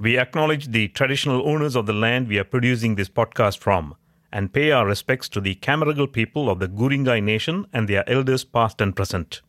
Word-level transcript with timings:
We 0.00 0.16
acknowledge 0.16 0.68
the 0.68 0.86
traditional 0.86 1.42
owners 1.48 1.74
of 1.74 1.86
the 1.86 1.92
land 1.92 2.28
we 2.28 2.38
are 2.38 2.44
producing 2.44 2.94
this 2.94 3.08
podcast 3.08 3.58
from 3.58 3.96
and 4.32 4.52
pay 4.52 4.70
our 4.70 4.86
respects 4.86 5.28
to 5.30 5.40
the 5.40 5.56
Camaragal 5.56 6.12
people 6.12 6.48
of 6.48 6.60
the 6.60 6.68
Guringai 6.68 7.20
Nation 7.20 7.66
and 7.72 7.88
their 7.88 8.08
elders 8.08 8.44
past 8.44 8.80
and 8.80 8.94
present. 8.94 9.42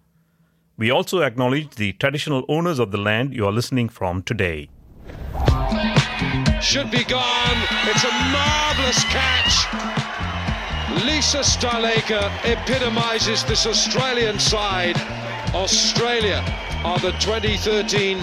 We 0.75 0.89
also 0.89 1.21
acknowledge 1.21 1.75
the 1.75 1.93
traditional 1.93 2.45
owners 2.49 2.79
of 2.79 2.89
the 2.89 2.97
land 2.97 3.35
you 3.35 3.45
are 3.45 3.51
listening 3.51 3.89
from 3.89 4.23
today. 4.23 4.69
Should 6.61 6.89
be 6.89 7.03
gone. 7.03 7.57
It's 7.85 8.03
a 8.03 8.11
marvellous 8.31 9.03
catch. 9.03 9.67
Lisa 11.05 11.39
Sthalekar 11.39 12.31
epitomises 12.43 13.43
this 13.43 13.67
Australian 13.67 14.39
side. 14.39 14.95
Australia 15.53 16.43
are 16.83 16.97
the 16.97 17.11
2013 17.19 18.17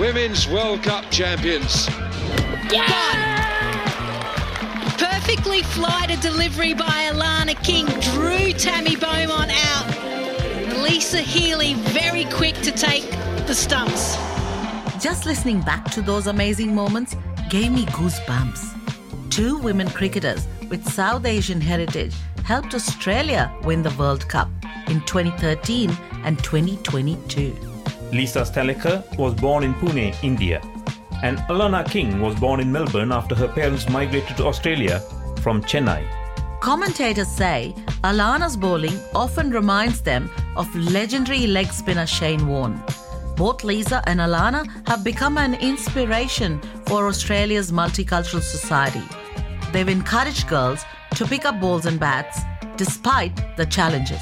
Women's 0.00 0.48
World 0.48 0.82
Cup 0.82 1.10
champions. 1.10 1.86
Yeah! 2.72 2.86
Perfectly 4.96 5.62
flighted 5.62 6.20
delivery 6.20 6.72
by 6.72 7.10
Alana 7.12 7.54
King 7.62 7.84
drew 7.84 8.50
Tammy 8.54 8.96
Beaumont 8.96 9.50
out. 9.50 9.86
Alyssa 10.72 11.20
Healy 11.20 11.74
very 11.92 12.24
quick 12.24 12.54
to 12.62 12.72
take 12.72 13.10
the 13.46 13.54
stumps. 13.54 14.16
Just 15.02 15.26
listening 15.26 15.60
back 15.60 15.90
to 15.90 16.00
those 16.00 16.28
amazing 16.28 16.74
moments 16.74 17.14
gave 17.50 17.70
me 17.70 17.84
goosebumps. 17.84 19.30
Two 19.30 19.58
women 19.58 19.90
cricketers 19.90 20.48
with 20.70 20.82
South 20.88 21.26
Asian 21.26 21.60
heritage 21.60 22.14
helped 22.44 22.74
Australia 22.74 23.54
win 23.64 23.82
the 23.82 23.94
World 23.98 24.26
Cup 24.30 24.48
in 24.88 25.02
2013 25.02 25.90
and 26.24 26.42
2022. 26.42 27.69
Lisa 28.12 28.40
Sthalekar 28.40 29.16
was 29.16 29.34
born 29.34 29.62
in 29.62 29.74
Pune, 29.74 30.14
India, 30.22 30.60
and 31.22 31.38
Alana 31.48 31.88
King 31.88 32.20
was 32.20 32.34
born 32.34 32.60
in 32.60 32.72
Melbourne 32.72 33.12
after 33.12 33.34
her 33.34 33.48
parents 33.48 33.88
migrated 33.88 34.36
to 34.36 34.46
Australia 34.46 35.00
from 35.42 35.62
Chennai. 35.62 36.04
Commentators 36.60 37.28
say 37.28 37.74
Alana's 38.02 38.56
bowling 38.56 38.98
often 39.14 39.50
reminds 39.50 40.00
them 40.02 40.30
of 40.56 40.74
legendary 40.74 41.46
leg 41.46 41.72
spinner 41.72 42.06
Shane 42.06 42.46
Warne. 42.48 42.82
Both 43.36 43.64
Lisa 43.64 44.02
and 44.06 44.20
Alana 44.20 44.66
have 44.88 45.04
become 45.04 45.38
an 45.38 45.54
inspiration 45.54 46.60
for 46.86 47.06
Australia's 47.06 47.70
multicultural 47.72 48.42
society. 48.42 49.02
They've 49.72 49.88
encouraged 49.88 50.48
girls 50.48 50.84
to 51.14 51.26
pick 51.26 51.44
up 51.44 51.60
balls 51.60 51.86
and 51.86 51.98
bats 51.98 52.40
despite 52.76 53.56
the 53.56 53.66
challenges. 53.66 54.20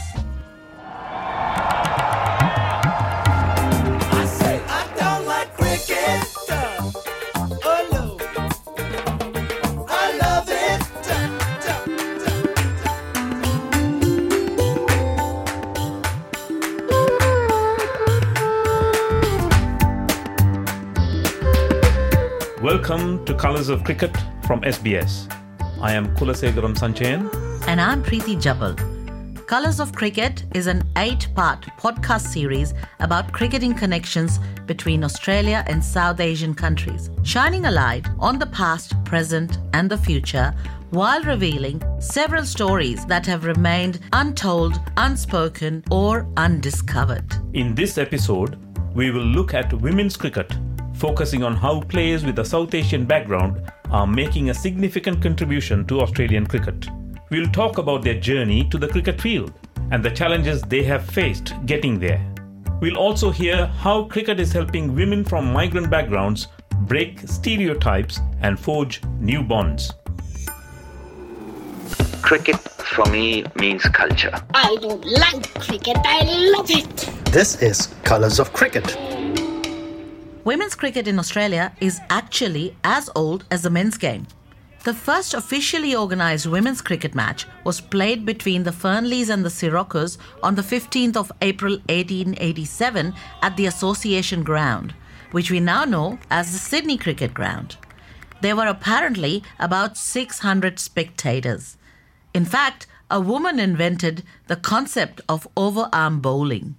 Welcome 22.69 23.24
to 23.24 23.33
Colors 23.33 23.70
of 23.70 23.83
Cricket 23.83 24.14
from 24.47 24.61
SBS. 24.61 25.12
I 25.80 25.94
am 25.94 26.14
Kulasegaram 26.16 26.77
Sanchayan. 26.77 27.22
And 27.66 27.80
I'm 27.80 28.02
Preeti 28.02 28.38
Jabal. 28.38 28.74
Colors 29.47 29.80
of 29.80 29.94
Cricket 29.94 30.44
is 30.55 30.66
an 30.66 30.83
eight 30.98 31.28
part 31.34 31.62
podcast 31.78 32.27
series 32.27 32.74
about 33.00 33.33
cricketing 33.33 33.72
connections 33.72 34.39
between 34.66 35.02
Australia 35.02 35.64
and 35.66 35.83
South 35.83 36.20
Asian 36.20 36.52
countries, 36.55 37.08
shining 37.22 37.64
a 37.64 37.70
light 37.70 38.06
on 38.19 38.39
the 38.39 38.48
past, 38.48 39.02
present, 39.02 39.56
and 39.73 39.89
the 39.89 39.96
future 39.96 40.52
while 40.90 41.23
revealing 41.23 41.83
several 42.01 42.45
stories 42.45 43.07
that 43.07 43.24
have 43.24 43.46
remained 43.46 44.01
untold, 44.12 44.78
unspoken, 44.98 45.83
or 45.90 46.28
undiscovered. 46.36 47.34
In 47.55 47.74
this 47.74 47.96
episode, 47.96 48.58
we 48.95 49.11
will 49.11 49.24
look 49.39 49.55
at 49.55 49.73
women's 49.73 50.18
cricket, 50.18 50.52
focusing 50.98 51.45
on 51.45 51.55
how 51.55 51.81
players 51.83 52.25
with 52.25 52.41
a 52.41 52.45
South 52.45 52.75
Asian 52.75 53.05
background 53.07 53.70
are 53.91 54.07
making 54.07 54.51
a 54.51 54.55
significant 54.55 55.23
contribution 55.23 55.86
to 55.86 56.01
Australian 56.01 56.45
cricket. 56.45 56.89
We'll 57.31 57.51
talk 57.51 57.79
about 57.79 58.03
their 58.03 58.19
journey 58.19 58.69
to 58.70 58.79
the 58.79 58.89
cricket 58.89 59.20
field 59.20 59.53
and 59.92 60.05
the 60.05 60.11
challenges 60.11 60.61
they 60.63 60.83
have 60.85 61.05
faced 61.05 61.55
getting 61.67 62.01
there. 62.01 62.20
We'll 62.81 62.98
also 62.98 63.31
hear 63.31 63.67
how 63.67 64.05
cricket 64.05 64.41
is 64.41 64.53
helping 64.53 64.95
women 64.95 65.25
from 65.25 65.53
migrant 65.53 65.89
backgrounds 65.89 66.48
break 66.81 67.20
stereotypes 67.20 68.20
and 68.41 68.58
forge 68.58 69.01
new 69.20 69.42
bonds. 69.42 69.92
Cricket 72.23 72.57
for 72.58 73.05
me 73.07 73.45
means 73.55 73.83
culture. 73.85 74.35
I 74.53 74.77
don't 74.81 75.05
like 75.05 75.55
cricket, 75.61 75.97
I 76.05 76.25
love 76.57 76.70
it. 76.70 77.11
This 77.33 77.63
is 77.63 77.95
Colors 78.05 78.41
of 78.41 78.53
Cricket. 78.53 79.08
Women's 80.48 80.75
cricket 80.75 81.07
in 81.07 81.19
Australia 81.19 81.75
is 81.79 82.01
actually 82.09 82.75
as 82.83 83.11
old 83.14 83.45
as 83.51 83.61
the 83.61 83.69
men's 83.69 83.98
game. 83.98 84.27
The 84.83 84.95
first 84.95 85.35
officially 85.35 85.95
organised 85.95 86.47
women's 86.47 86.81
cricket 86.81 87.14
match 87.14 87.45
was 87.64 87.83
played 87.83 88.25
between 88.25 88.63
the 88.63 88.73
Fernleas 88.73 89.29
and 89.29 89.45
the 89.45 89.51
Siroccos 89.51 90.17
on 90.42 90.55
the 90.55 90.63
15th 90.63 91.17
of 91.17 91.31
April 91.42 91.75
1887 91.91 93.13
at 93.42 93.58
the 93.58 93.67
Association 93.67 94.42
Ground, 94.42 94.95
which 95.33 95.51
we 95.51 95.61
now 95.61 95.85
know 95.85 96.19
as 96.31 96.51
the 96.51 96.58
Sydney 96.58 96.97
Cricket 96.97 97.35
Ground. 97.35 97.77
There 98.41 98.57
were 98.57 98.69
apparently 98.69 99.42
about 99.58 99.98
600 99.98 100.79
spectators. 100.79 101.77
In 102.33 102.47
fact, 102.47 102.87
a 103.11 103.20
woman 103.20 103.61
invented 103.61 104.23
the 104.47 104.57
concept 104.57 105.20
of 105.29 105.47
overarm 105.58 106.23
bowling. 106.23 106.77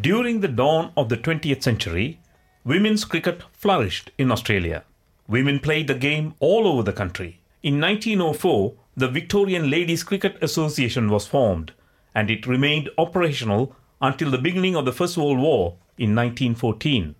During 0.00 0.40
the 0.40 0.48
dawn 0.48 0.90
of 0.96 1.10
the 1.10 1.18
20th 1.18 1.62
century, 1.62 2.18
women's 2.64 3.04
cricket 3.04 3.42
flourished 3.52 4.10
in 4.16 4.32
Australia. 4.32 4.84
Women 5.28 5.60
played 5.60 5.86
the 5.86 5.94
game 5.94 6.34
all 6.40 6.66
over 6.66 6.82
the 6.82 6.92
country. 6.92 7.40
In 7.62 7.80
1904, 7.80 8.72
the 8.96 9.08
Victorian 9.08 9.70
Ladies 9.70 10.02
Cricket 10.02 10.36
Association 10.42 11.10
was 11.10 11.26
formed, 11.26 11.72
and 12.14 12.30
it 12.30 12.46
remained 12.46 12.90
operational 12.96 13.76
until 14.00 14.30
the 14.30 14.38
beginning 14.38 14.76
of 14.76 14.84
the 14.84 14.92
First 14.92 15.16
World 15.16 15.38
War 15.38 15.76
in 15.98 16.14
1914. 16.14 17.14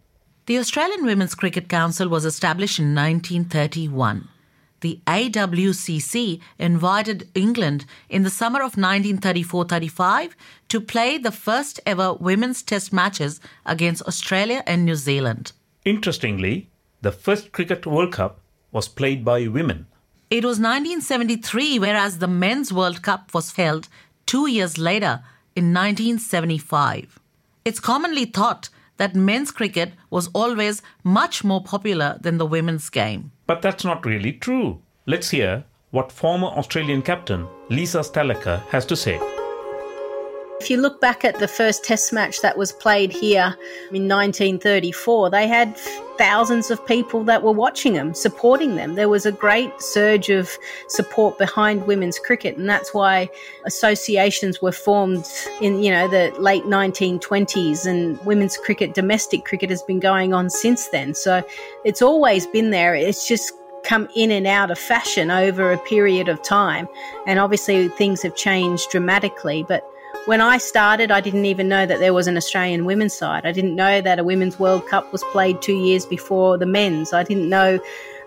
The 0.46 0.58
Australian 0.58 1.04
Women's 1.04 1.34
Cricket 1.34 1.68
Council 1.68 2.08
was 2.08 2.24
established 2.24 2.78
in 2.78 2.94
1931. 2.94 4.28
The 4.84 5.00
AWCC 5.06 6.40
invited 6.58 7.30
England 7.34 7.86
in 8.10 8.22
the 8.22 8.28
summer 8.28 8.58
of 8.58 8.76
1934 8.76 9.64
35 9.64 10.36
to 10.68 10.78
play 10.78 11.16
the 11.16 11.32
first 11.32 11.80
ever 11.86 12.12
women's 12.12 12.62
test 12.62 12.92
matches 12.92 13.40
against 13.64 14.02
Australia 14.02 14.62
and 14.66 14.84
New 14.84 14.96
Zealand. 14.96 15.52
Interestingly, 15.86 16.68
the 17.00 17.12
first 17.12 17.50
Cricket 17.50 17.86
World 17.86 18.12
Cup 18.12 18.40
was 18.72 18.86
played 18.86 19.24
by 19.24 19.46
women. 19.46 19.86
It 20.28 20.44
was 20.44 20.58
1973, 20.60 21.78
whereas 21.78 22.18
the 22.18 22.28
Men's 22.28 22.70
World 22.70 23.00
Cup 23.00 23.32
was 23.32 23.52
held 23.52 23.88
two 24.26 24.46
years 24.48 24.76
later 24.76 25.24
in 25.56 25.72
1975. 25.72 27.18
It's 27.64 27.80
commonly 27.80 28.26
thought 28.26 28.68
that 28.98 29.14
men's 29.14 29.50
cricket 29.50 29.94
was 30.10 30.28
always 30.34 30.82
much 31.02 31.42
more 31.42 31.64
popular 31.64 32.18
than 32.20 32.36
the 32.36 32.44
women's 32.44 32.90
game. 32.90 33.32
But 33.46 33.62
that's 33.62 33.84
not 33.84 34.06
really 34.06 34.32
true. 34.32 34.80
Let's 35.06 35.30
hear 35.30 35.64
what 35.90 36.10
former 36.10 36.48
Australian 36.48 37.02
captain 37.02 37.46
Lisa 37.68 38.00
Sthalekar 38.00 38.60
has 38.68 38.86
to 38.86 38.96
say. 38.96 39.20
If 40.60 40.70
you 40.70 40.78
look 40.78 41.00
back 41.00 41.24
at 41.24 41.38
the 41.38 41.48
first 41.48 41.84
test 41.84 42.12
match 42.12 42.40
that 42.40 42.56
was 42.56 42.72
played 42.72 43.12
here 43.12 43.54
in 43.92 44.08
1934, 44.08 45.30
they 45.30 45.46
had 45.46 45.78
thousands 46.18 46.70
of 46.70 46.84
people 46.86 47.24
that 47.24 47.42
were 47.42 47.52
watching 47.52 47.94
them, 47.94 48.14
supporting 48.14 48.76
them. 48.76 48.94
There 48.94 49.08
was 49.08 49.26
a 49.26 49.32
great 49.32 49.80
surge 49.80 50.30
of 50.30 50.50
support 50.88 51.38
behind 51.38 51.86
women's 51.86 52.18
cricket, 52.18 52.56
and 52.56 52.68
that's 52.68 52.94
why 52.94 53.28
associations 53.64 54.60
were 54.60 54.72
formed 54.72 55.26
in 55.60 55.82
you 55.82 55.90
know 55.90 56.08
the 56.08 56.32
late 56.38 56.64
1920s, 56.64 57.86
and 57.86 58.18
women's 58.24 58.56
cricket, 58.56 58.94
domestic 58.94 59.44
cricket, 59.44 59.70
has 59.70 59.82
been 59.82 60.00
going 60.00 60.34
on 60.34 60.50
since 60.50 60.88
then. 60.88 61.14
So 61.14 61.42
it's 61.84 62.02
always 62.02 62.46
been 62.46 62.70
there. 62.70 62.94
It's 62.94 63.26
just 63.28 63.52
come 63.84 64.08
in 64.16 64.30
and 64.30 64.46
out 64.46 64.70
of 64.70 64.78
fashion 64.78 65.30
over 65.30 65.72
a 65.72 65.78
period 65.78 66.28
of 66.28 66.42
time, 66.42 66.88
and 67.26 67.38
obviously 67.38 67.88
things 67.88 68.22
have 68.22 68.34
changed 68.34 68.90
dramatically, 68.90 69.64
but 69.68 69.84
when 70.26 70.40
I 70.40 70.56
started, 70.56 71.10
I 71.10 71.20
didn't 71.20 71.44
even 71.44 71.68
know 71.68 71.84
that 71.84 71.98
there 71.98 72.14
was 72.14 72.26
an 72.26 72.36
Australian 72.36 72.86
women's 72.86 73.12
side. 73.12 73.44
I 73.44 73.52
didn't 73.52 73.74
know 73.74 74.00
that 74.00 74.18
a 74.18 74.24
Women's 74.24 74.58
World 74.58 74.86
Cup 74.86 75.12
was 75.12 75.22
played 75.24 75.60
two 75.60 75.74
years 75.74 76.06
before 76.06 76.56
the 76.56 76.64
men's. 76.66 77.12
I 77.12 77.22
didn't 77.22 77.48
know 77.48 77.78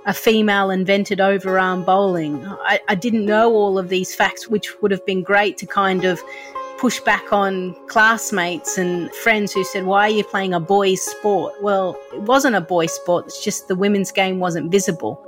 a 0.06 0.14
female 0.14 0.70
invented 0.70 1.18
overarm 1.18 1.86
bowling. 1.86 2.46
I, 2.46 2.80
I 2.88 2.96
didn't 2.96 3.26
know 3.26 3.52
all 3.52 3.80
of 3.80 3.90
these 3.90 4.14
facts, 4.14 4.48
which 4.48 4.80
would 4.82 4.92
have 4.92 5.06
been 5.08 5.24
great 5.24 5.58
to 5.58 5.66
kind 5.66 6.06
of 6.06 6.22
push 6.78 7.00
back 7.00 7.34
on 7.34 7.76
classmates 7.88 8.78
and 8.78 9.12
friends 9.16 9.52
who 9.52 9.64
said, 9.64 9.86
Why 9.86 10.02
are 10.02 10.10
you 10.10 10.24
playing 10.24 10.54
a 10.54 10.60
boys' 10.60 11.02
sport? 11.02 11.56
Well, 11.64 12.00
it 12.14 12.22
wasn't 12.22 12.56
a 12.56 12.62
boys' 12.62 12.94
sport, 12.94 13.26
it's 13.26 13.44
just 13.44 13.68
the 13.68 13.76
women's 13.76 14.12
game 14.12 14.40
wasn't 14.40 14.72
visible. 14.72 15.24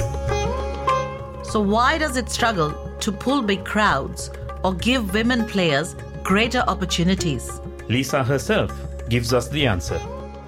So, 1.44 1.60
why 1.60 1.98
does 1.98 2.16
it 2.16 2.30
struggle 2.30 2.78
to 3.00 3.12
pull 3.12 3.42
big 3.42 3.66
crowds 3.66 4.30
or 4.64 4.76
give 4.76 5.16
women 5.16 5.48
players 5.48 5.96
greater 6.24 6.64
opportunities? 6.68 7.60
Lisa 7.88 8.24
herself 8.24 8.72
gives 9.10 9.34
us 9.34 9.50
the 9.50 9.66
answer. 9.66 10.00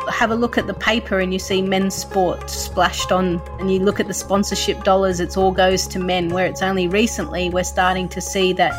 Have 0.10 0.32
a 0.32 0.36
look 0.36 0.58
at 0.58 0.68
the 0.68 0.74
paper 0.74 1.20
and 1.20 1.32
you 1.32 1.40
see 1.40 1.62
men's 1.62 1.96
sport 1.96 2.50
splashed 2.50 3.12
on, 3.12 3.42
and 3.60 3.72
you 3.72 3.80
look 3.80 4.00
at 4.00 4.08
the 4.08 4.14
sponsorship 4.14 4.84
dollars, 4.84 5.20
it's 5.20 5.38
all 5.38 5.52
goes 5.52 5.88
to 5.88 6.00
men. 6.00 6.30
Where 6.30 6.46
it's 6.46 6.62
only 6.62 6.88
recently 6.88 7.50
we're 7.50 7.64
starting 7.64 8.10
to 8.10 8.22
see 8.22 8.54
that 8.54 8.74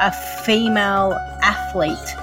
a 0.00 0.12
female 0.44 1.12
athlete 1.42 2.14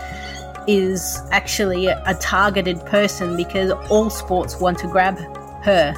is 0.67 1.19
actually 1.31 1.87
a, 1.87 2.01
a 2.05 2.15
targeted 2.15 2.83
person 2.85 3.35
because 3.35 3.71
all 3.89 4.09
sports 4.09 4.59
want 4.59 4.79
to 4.79 4.87
grab 4.87 5.17
her 5.63 5.93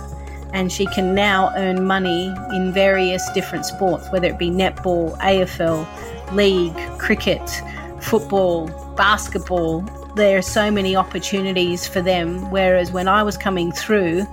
and 0.54 0.72
she 0.72 0.86
can 0.88 1.14
now 1.14 1.54
earn 1.56 1.86
money 1.86 2.34
in 2.54 2.72
various 2.72 3.30
different 3.32 3.66
sports, 3.66 4.10
whether 4.12 4.28
it 4.28 4.38
be 4.38 4.50
netball, 4.50 5.18
AFL, 5.20 5.86
league, 6.34 6.76
cricket, 6.98 7.62
football, 8.02 8.68
basketball. 8.96 9.82
There 10.16 10.38
are 10.38 10.42
so 10.42 10.72
many 10.72 10.96
opportunities 10.96 11.88
for 11.88 12.02
them. 12.02 12.50
Whereas 12.52 12.92
when 12.92 13.08
I 13.08 13.24
was 13.24 13.38
coming 13.38 13.72
through, 13.72 14.26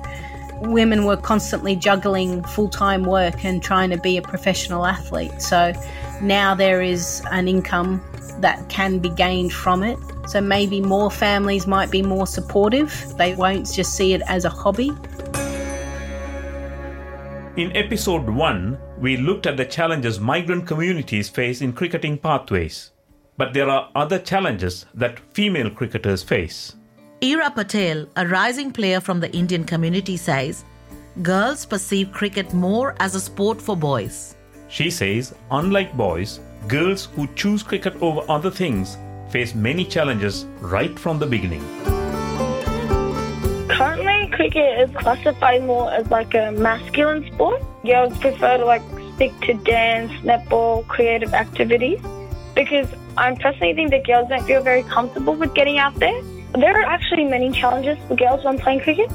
women 0.60 1.04
were 1.04 1.16
constantly 1.16 1.76
juggling 1.76 2.42
full 2.44 2.68
time 2.68 3.04
work 3.04 3.44
and 3.44 3.62
trying 3.62 3.90
to 3.90 3.98
be 3.98 4.16
a 4.16 4.22
professional 4.22 4.86
athlete. 4.86 5.42
So 5.42 5.72
now 6.20 6.54
there 6.54 6.80
is 6.80 7.22
an 7.30 7.48
income 7.48 8.02
that 8.40 8.68
can 8.68 8.98
be 8.98 9.10
gained 9.10 9.52
from 9.52 9.82
it. 9.82 9.98
So 10.26 10.40
maybe 10.40 10.80
more 10.80 11.10
families 11.10 11.66
might 11.66 11.90
be 11.90 12.02
more 12.02 12.26
supportive. 12.26 13.14
They 13.18 13.34
won't 13.34 13.70
just 13.70 13.94
see 13.94 14.14
it 14.14 14.22
as 14.26 14.44
a 14.44 14.50
hobby. 14.50 14.92
In 17.56 17.76
episode 17.76 18.28
1, 18.28 18.78
we 18.98 19.16
looked 19.16 19.46
at 19.46 19.56
the 19.56 19.64
challenges 19.64 20.18
migrant 20.18 20.66
communities 20.66 21.28
face 21.28 21.60
in 21.60 21.72
cricketing 21.72 22.18
pathways. 22.18 22.90
But 23.36 23.52
there 23.52 23.68
are 23.68 23.90
other 23.96 24.18
challenges 24.18 24.86
that 24.94 25.18
female 25.32 25.70
cricketers 25.70 26.22
face. 26.22 26.76
Ira 27.22 27.50
Patel, 27.50 28.06
a 28.16 28.26
rising 28.26 28.70
player 28.70 29.00
from 29.00 29.18
the 29.20 29.32
Indian 29.34 29.64
community, 29.64 30.16
says 30.16 30.64
girls 31.22 31.64
perceive 31.64 32.12
cricket 32.12 32.52
more 32.52 32.94
as 33.00 33.14
a 33.14 33.20
sport 33.20 33.60
for 33.60 33.76
boys. 33.76 34.36
She 34.68 34.90
says, 34.90 35.34
unlike 35.50 35.96
boys, 35.96 36.40
girls 36.68 37.06
who 37.14 37.26
choose 37.34 37.62
cricket 37.62 37.94
over 38.02 38.22
other 38.28 38.50
things 38.50 38.98
face 39.30 39.54
many 39.54 39.84
challenges 39.84 40.44
right 40.60 40.96
from 40.98 41.18
the 41.18 41.26
beginning. 41.26 41.62
Currently, 43.68 44.28
cricket 44.30 44.80
is 44.80 44.96
classified 44.96 45.64
more 45.64 45.90
as 45.92 46.08
like 46.10 46.34
a 46.34 46.52
masculine 46.52 47.32
sport. 47.32 47.62
Girls 47.84 48.16
prefer 48.18 48.58
to 48.58 48.64
like 48.64 48.82
stick 49.14 49.32
to 49.42 49.54
dance, 49.54 50.12
netball, 50.22 50.86
creative 50.86 51.34
activities 51.34 52.00
because 52.54 52.88
I 53.16 53.34
personally 53.36 53.74
think 53.74 53.90
that 53.90 54.04
girls 54.04 54.28
don't 54.28 54.44
feel 54.44 54.62
very 54.62 54.82
comfortable 54.82 55.34
with 55.34 55.54
getting 55.54 55.78
out 55.78 55.94
there. 55.96 56.20
There 56.52 56.76
are 56.76 56.84
actually 56.84 57.24
many 57.24 57.50
challenges 57.50 57.98
for 58.08 58.16
girls 58.16 58.44
when 58.44 58.58
playing 58.58 58.80
cricket. 58.80 59.10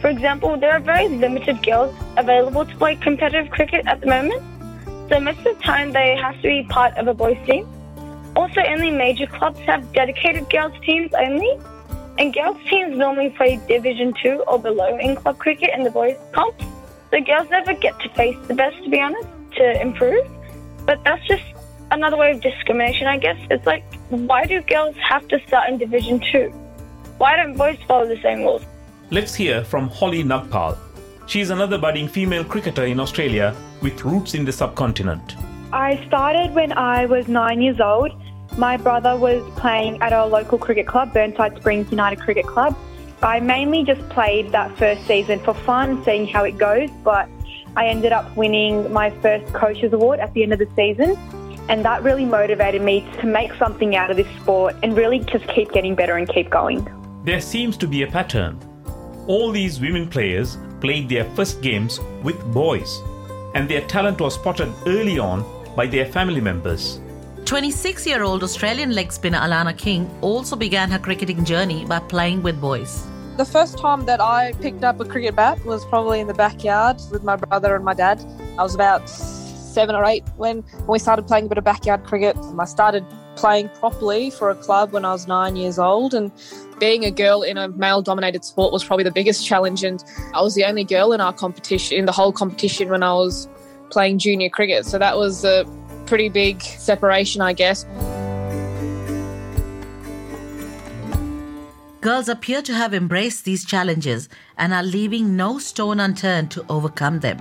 For 0.00 0.08
example, 0.08 0.56
there 0.56 0.72
are 0.72 0.80
very 0.80 1.08
limited 1.08 1.62
girls 1.62 1.94
available 2.16 2.64
to 2.64 2.76
play 2.76 2.96
competitive 2.96 3.50
cricket 3.50 3.86
at 3.86 4.00
the 4.00 4.06
moment. 4.06 4.42
So 5.08 5.20
most 5.20 5.38
of 5.38 5.56
the 5.56 5.62
time 5.62 5.92
they 5.92 6.16
have 6.16 6.36
to 6.36 6.42
be 6.42 6.64
part 6.68 6.96
of 6.96 7.06
a 7.06 7.14
boys 7.14 7.38
team. 7.46 7.68
Also, 8.36 8.60
only 8.62 8.90
major 8.90 9.26
clubs 9.26 9.60
have 9.60 9.92
dedicated 9.92 10.48
girls 10.50 10.72
teams 10.82 11.12
only. 11.14 11.58
And 12.18 12.32
girls 12.32 12.56
teams 12.68 12.96
normally 12.96 13.30
play 13.30 13.60
Division 13.68 14.14
2 14.22 14.44
or 14.46 14.58
below 14.58 14.96
in 14.98 15.16
club 15.16 15.38
cricket 15.38 15.70
and 15.72 15.84
the 15.84 15.90
boys 15.90 16.16
comps. 16.32 16.64
So 17.10 17.20
girls 17.20 17.48
never 17.50 17.74
get 17.74 17.98
to 18.00 18.08
face 18.10 18.36
the 18.48 18.54
best, 18.54 18.82
to 18.84 18.90
be 18.90 19.00
honest, 19.00 19.28
to 19.56 19.80
improve. 19.80 20.26
But 20.86 21.02
that's 21.04 21.26
just 21.26 21.44
another 21.94 22.16
way 22.16 22.32
of 22.32 22.40
discrimination, 22.40 23.06
I 23.06 23.18
guess. 23.18 23.38
It's 23.50 23.66
like, 23.66 23.84
why 24.10 24.44
do 24.44 24.60
girls 24.62 24.96
have 24.96 25.26
to 25.28 25.40
start 25.46 25.70
in 25.70 25.78
Division 25.78 26.20
2? 26.32 26.48
Why 27.18 27.36
don't 27.36 27.56
boys 27.56 27.78
follow 27.86 28.06
the 28.06 28.20
same 28.20 28.40
rules? 28.40 28.62
Let's 29.10 29.34
hear 29.34 29.64
from 29.64 29.88
Holly 29.88 30.24
Nagpal. 30.24 30.76
She 31.26 31.40
is 31.40 31.50
another 31.50 31.78
budding 31.78 32.08
female 32.08 32.44
cricketer 32.44 32.84
in 32.84 33.00
Australia 33.00 33.56
with 33.80 34.04
roots 34.04 34.34
in 34.34 34.44
the 34.44 34.52
subcontinent. 34.52 35.36
I 35.72 36.04
started 36.06 36.54
when 36.54 36.72
I 36.72 37.06
was 37.06 37.28
nine 37.28 37.62
years 37.62 37.80
old. 37.80 38.12
My 38.58 38.76
brother 38.76 39.16
was 39.16 39.42
playing 39.58 40.00
at 40.02 40.12
our 40.12 40.26
local 40.28 40.58
cricket 40.58 40.86
club, 40.86 41.12
Burnside 41.12 41.56
Springs 41.56 41.90
United 41.90 42.20
Cricket 42.20 42.46
Club. 42.46 42.76
I 43.22 43.40
mainly 43.40 43.84
just 43.84 44.06
played 44.10 44.52
that 44.52 44.76
first 44.76 45.06
season 45.06 45.40
for 45.40 45.54
fun, 45.54 46.04
seeing 46.04 46.26
how 46.26 46.44
it 46.44 46.58
goes, 46.58 46.90
but 47.02 47.28
I 47.76 47.86
ended 47.86 48.12
up 48.12 48.36
winning 48.36 48.92
my 48.92 49.10
first 49.10 49.52
coaches 49.52 49.92
award 49.92 50.20
at 50.20 50.32
the 50.34 50.42
end 50.42 50.52
of 50.52 50.58
the 50.58 50.68
season. 50.76 51.16
And 51.68 51.84
that 51.84 52.02
really 52.02 52.24
motivated 52.24 52.82
me 52.82 53.08
to 53.20 53.26
make 53.26 53.54
something 53.54 53.96
out 53.96 54.10
of 54.10 54.16
this 54.16 54.28
sport 54.40 54.76
and 54.82 54.96
really 54.96 55.20
just 55.20 55.46
keep 55.48 55.72
getting 55.72 55.94
better 55.94 56.16
and 56.16 56.28
keep 56.28 56.50
going. 56.50 56.86
There 57.24 57.40
seems 57.40 57.76
to 57.78 57.86
be 57.86 58.02
a 58.02 58.06
pattern. 58.06 58.58
All 59.26 59.50
these 59.50 59.80
women 59.80 60.08
players 60.08 60.58
played 60.80 61.08
their 61.08 61.24
first 61.34 61.62
games 61.62 62.00
with 62.22 62.38
boys, 62.52 63.00
and 63.54 63.68
their 63.68 63.80
talent 63.86 64.20
was 64.20 64.34
spotted 64.34 64.70
early 64.86 65.18
on 65.18 65.42
by 65.74 65.86
their 65.86 66.04
family 66.04 66.40
members. 66.40 67.00
26 67.46 68.06
year 68.06 68.22
old 68.22 68.42
Australian 68.42 68.92
leg 68.92 69.12
spinner 69.12 69.38
Alana 69.38 69.76
King 69.76 70.10
also 70.20 70.56
began 70.56 70.90
her 70.90 70.98
cricketing 70.98 71.44
journey 71.44 71.84
by 71.86 71.98
playing 71.98 72.42
with 72.42 72.60
boys. 72.60 73.06
The 73.36 73.44
first 73.44 73.78
time 73.78 74.04
that 74.06 74.20
I 74.20 74.52
picked 74.60 74.84
up 74.84 75.00
a 75.00 75.04
cricket 75.04 75.34
bat 75.34 75.64
was 75.64 75.84
probably 75.86 76.20
in 76.20 76.26
the 76.26 76.34
backyard 76.34 77.00
with 77.10 77.24
my 77.24 77.36
brother 77.36 77.74
and 77.74 77.84
my 77.84 77.94
dad. 77.94 78.24
I 78.58 78.62
was 78.62 78.74
about 78.74 79.08
seven 79.74 79.94
or 79.96 80.04
eight 80.04 80.24
when, 80.36 80.62
when 80.62 80.86
we 80.86 80.98
started 80.98 81.26
playing 81.26 81.46
a 81.46 81.48
bit 81.48 81.58
of 81.58 81.64
backyard 81.64 82.04
cricket. 82.04 82.36
I 82.58 82.64
started 82.64 83.04
playing 83.36 83.68
properly 83.80 84.30
for 84.30 84.48
a 84.50 84.54
club 84.54 84.92
when 84.92 85.04
I 85.04 85.12
was 85.12 85.26
nine 85.26 85.56
years 85.56 85.78
old 85.78 86.14
and 86.14 86.30
being 86.78 87.04
a 87.04 87.10
girl 87.10 87.42
in 87.42 87.58
a 87.58 87.68
male 87.68 88.00
dominated 88.00 88.44
sport 88.44 88.72
was 88.72 88.84
probably 88.84 89.04
the 89.04 89.10
biggest 89.10 89.46
challenge 89.46 89.82
and 89.82 90.02
I 90.32 90.40
was 90.40 90.54
the 90.54 90.64
only 90.64 90.84
girl 90.84 91.12
in 91.12 91.20
our 91.20 91.32
competition 91.32 91.98
in 91.98 92.06
the 92.06 92.12
whole 92.12 92.32
competition 92.32 92.88
when 92.88 93.02
I 93.02 93.12
was 93.12 93.48
playing 93.90 94.18
junior 94.18 94.48
cricket 94.48 94.86
so 94.86 94.98
that 94.98 95.16
was 95.16 95.44
a 95.44 95.66
pretty 96.06 96.28
big 96.28 96.62
separation 96.62 97.40
I 97.40 97.52
guess. 97.52 97.84
Girls 102.00 102.28
appear 102.28 102.60
to 102.62 102.74
have 102.74 102.92
embraced 102.92 103.44
these 103.44 103.64
challenges 103.64 104.28
and 104.58 104.74
are 104.74 104.82
leaving 104.82 105.36
no 105.36 105.58
stone 105.58 105.98
unturned 105.98 106.50
to 106.50 106.64
overcome 106.68 107.20
them. 107.20 107.38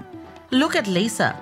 Look 0.51 0.75
at 0.75 0.87
Lisa. 0.87 1.37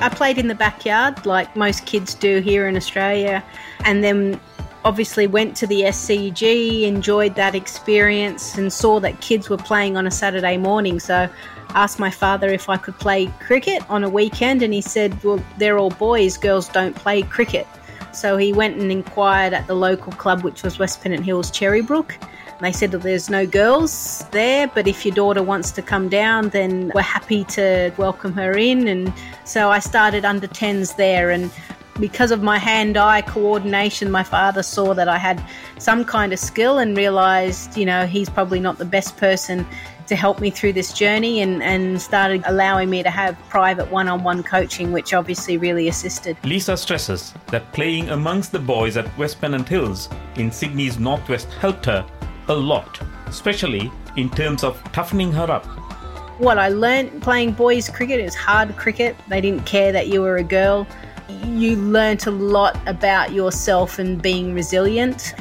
I 0.00 0.08
played 0.08 0.38
in 0.38 0.46
the 0.46 0.54
backyard 0.54 1.26
like 1.26 1.56
most 1.56 1.84
kids 1.84 2.14
do 2.14 2.38
here 2.38 2.68
in 2.68 2.76
Australia, 2.76 3.42
and 3.84 4.04
then 4.04 4.40
obviously 4.84 5.26
went 5.26 5.56
to 5.56 5.66
the 5.66 5.82
SCG, 5.82 6.82
enjoyed 6.82 7.34
that 7.34 7.56
experience, 7.56 8.56
and 8.56 8.72
saw 8.72 9.00
that 9.00 9.20
kids 9.20 9.50
were 9.50 9.56
playing 9.56 9.96
on 9.96 10.06
a 10.06 10.10
Saturday 10.10 10.56
morning. 10.56 11.00
So 11.00 11.28
asked 11.70 11.98
my 11.98 12.10
father 12.10 12.48
if 12.48 12.68
I 12.68 12.76
could 12.76 12.96
play 12.98 13.26
cricket 13.40 13.82
on 13.90 14.04
a 14.04 14.08
weekend, 14.08 14.62
and 14.62 14.72
he 14.72 14.80
said, 14.80 15.20
Well, 15.24 15.42
they're 15.58 15.78
all 15.78 15.90
boys, 15.90 16.36
girls 16.36 16.68
don't 16.68 16.94
play 16.94 17.22
cricket. 17.22 17.66
So 18.12 18.36
he 18.36 18.52
went 18.52 18.78
and 18.78 18.92
inquired 18.92 19.52
at 19.52 19.66
the 19.66 19.74
local 19.74 20.12
club, 20.12 20.42
which 20.42 20.62
was 20.62 20.78
West 20.78 21.02
Pennant 21.02 21.24
Hills 21.24 21.50
Cherrybrook. 21.50 22.14
They 22.60 22.72
said 22.72 22.90
that 22.90 23.02
there's 23.02 23.30
no 23.30 23.46
girls 23.46 24.24
there, 24.32 24.66
but 24.66 24.88
if 24.88 25.06
your 25.06 25.14
daughter 25.14 25.44
wants 25.44 25.70
to 25.72 25.82
come 25.82 26.08
down, 26.08 26.48
then 26.48 26.90
we're 26.92 27.02
happy 27.02 27.44
to 27.44 27.92
welcome 27.96 28.32
her 28.32 28.56
in. 28.58 28.88
And 28.88 29.12
so 29.44 29.70
I 29.70 29.78
started 29.78 30.24
under 30.24 30.48
10s 30.48 30.96
there. 30.96 31.30
And 31.30 31.52
because 32.00 32.32
of 32.32 32.42
my 32.42 32.58
hand 32.58 32.96
eye 32.96 33.22
coordination, 33.22 34.10
my 34.10 34.24
father 34.24 34.64
saw 34.64 34.92
that 34.94 35.08
I 35.08 35.18
had 35.18 35.40
some 35.78 36.04
kind 36.04 36.32
of 36.32 36.40
skill 36.40 36.78
and 36.78 36.96
realized, 36.96 37.76
you 37.76 37.86
know, 37.86 38.06
he's 38.06 38.28
probably 38.28 38.58
not 38.58 38.78
the 38.78 38.84
best 38.84 39.16
person 39.16 39.64
to 40.08 40.16
help 40.16 40.40
me 40.40 40.50
through 40.50 40.72
this 40.72 40.92
journey 40.92 41.40
and, 41.40 41.62
and 41.62 42.00
started 42.00 42.42
allowing 42.46 42.90
me 42.90 43.04
to 43.04 43.10
have 43.10 43.38
private 43.50 43.88
one 43.92 44.08
on 44.08 44.24
one 44.24 44.42
coaching, 44.42 44.90
which 44.90 45.14
obviously 45.14 45.58
really 45.58 45.86
assisted. 45.86 46.36
Lisa 46.42 46.76
stresses 46.76 47.34
that 47.48 47.70
playing 47.72 48.08
amongst 48.08 48.50
the 48.50 48.58
boys 48.58 48.96
at 48.96 49.16
West 49.16 49.40
Pennant 49.40 49.68
Hills 49.68 50.08
in 50.36 50.50
Sydney's 50.50 50.98
northwest 50.98 51.52
helped 51.60 51.84
her 51.86 52.04
a 52.48 52.54
lot, 52.54 53.00
especially 53.26 53.90
in 54.16 54.30
terms 54.30 54.64
of 54.64 54.82
toughening 54.92 55.32
her 55.32 55.50
up. 55.50 55.66
What 56.38 56.58
I 56.58 56.68
learned 56.68 57.22
playing 57.22 57.52
boys 57.52 57.88
cricket 57.88 58.20
is 58.20 58.34
hard 58.34 58.76
cricket. 58.76 59.16
They 59.28 59.40
didn't 59.40 59.66
care 59.66 59.92
that 59.92 60.08
you 60.08 60.22
were 60.22 60.36
a 60.36 60.44
girl. 60.44 60.86
You 61.28 61.76
learnt 61.76 62.26
a 62.26 62.30
lot 62.30 62.80
about 62.86 63.32
yourself 63.32 63.98
and 63.98 64.22
being 64.22 64.54
resilient. 64.54 65.34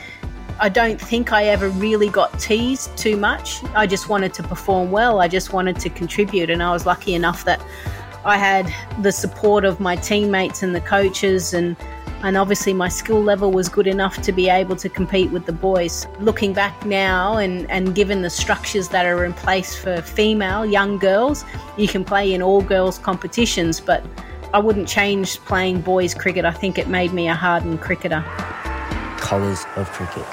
I 0.59 0.69
don't 0.69 0.99
think 0.99 1.31
I 1.31 1.45
ever 1.45 1.69
really 1.69 2.09
got 2.09 2.39
teased 2.39 2.97
too 2.97 3.15
much. 3.15 3.63
I 3.75 3.85
just 3.85 4.09
wanted 4.09 4.33
to 4.33 4.43
perform 4.43 4.89
well. 4.89 5.21
I 5.21 5.27
just 5.27 5.53
wanted 5.53 5.79
to 5.79 5.89
contribute, 5.89 6.49
and 6.49 6.63
I 6.63 6.71
was 6.71 6.85
lucky 6.85 7.13
enough 7.13 7.45
that 7.45 7.61
I 8.25 8.37
had 8.37 8.73
the 9.03 9.11
support 9.11 9.65
of 9.65 9.79
my 9.79 9.95
teammates 9.95 10.63
and 10.63 10.73
the 10.73 10.81
coaches 10.81 11.53
and 11.53 11.77
And 12.23 12.35
obviously, 12.35 12.73
my 12.73 12.89
skill 12.89 13.21
level 13.21 13.51
was 13.51 13.69
good 13.69 13.85
enough 13.85 14.21
to 14.23 14.31
be 14.31 14.49
able 14.49 14.75
to 14.77 14.89
compete 14.89 15.29
with 15.31 15.45
the 15.45 15.51
boys. 15.51 16.07
Looking 16.19 16.51
back 16.51 16.85
now, 16.85 17.37
and, 17.37 17.69
and 17.69 17.93
given 17.93 18.23
the 18.23 18.29
structures 18.29 18.89
that 18.89 19.05
are 19.05 19.23
in 19.23 19.33
place 19.33 19.75
for 19.75 20.01
female 20.01 20.65
young 20.65 20.97
girls, 20.97 21.45
you 21.77 21.87
can 21.87 22.03
play 22.03 22.33
in 22.33 22.41
all 22.41 22.61
girls 22.61 22.97
competitions, 22.97 23.79
but 23.79 24.03
I 24.53 24.59
wouldn't 24.59 24.87
change 24.87 25.37
playing 25.41 25.81
boys 25.81 26.15
cricket. 26.15 26.43
I 26.43 26.51
think 26.51 26.79
it 26.79 26.87
made 26.87 27.13
me 27.13 27.27
a 27.27 27.35
hardened 27.35 27.81
cricketer. 27.81 28.21
Colours 29.17 29.65
of 29.75 29.87
cricket. 29.91 30.25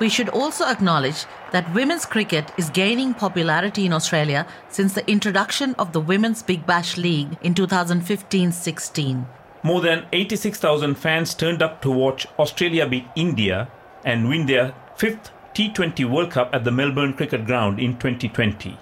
We 0.00 0.08
should 0.08 0.28
also 0.30 0.66
acknowledge 0.66 1.24
that 1.52 1.72
women's 1.72 2.04
cricket 2.04 2.50
is 2.58 2.68
gaining 2.70 3.14
popularity 3.14 3.86
in 3.86 3.92
Australia 3.92 4.46
since 4.68 4.94
the 4.94 5.08
introduction 5.08 5.74
of 5.78 5.92
the 5.92 6.00
Women's 6.00 6.42
Big 6.42 6.66
Bash 6.66 6.96
League 6.96 7.38
in 7.42 7.54
2015 7.54 8.50
16. 8.50 9.26
More 9.64 9.80
than 9.80 10.04
86,000 10.12 10.94
fans 10.94 11.32
turned 11.32 11.62
up 11.62 11.80
to 11.80 11.90
watch 11.90 12.26
Australia 12.38 12.86
beat 12.86 13.06
India 13.16 13.68
and 14.04 14.28
win 14.28 14.44
their 14.44 14.74
fifth 14.94 15.30
T20 15.54 16.04
World 16.04 16.32
Cup 16.32 16.50
at 16.54 16.64
the 16.64 16.70
Melbourne 16.70 17.14
Cricket 17.14 17.46
Ground 17.46 17.80
in 17.80 17.96
2020. 17.96 18.76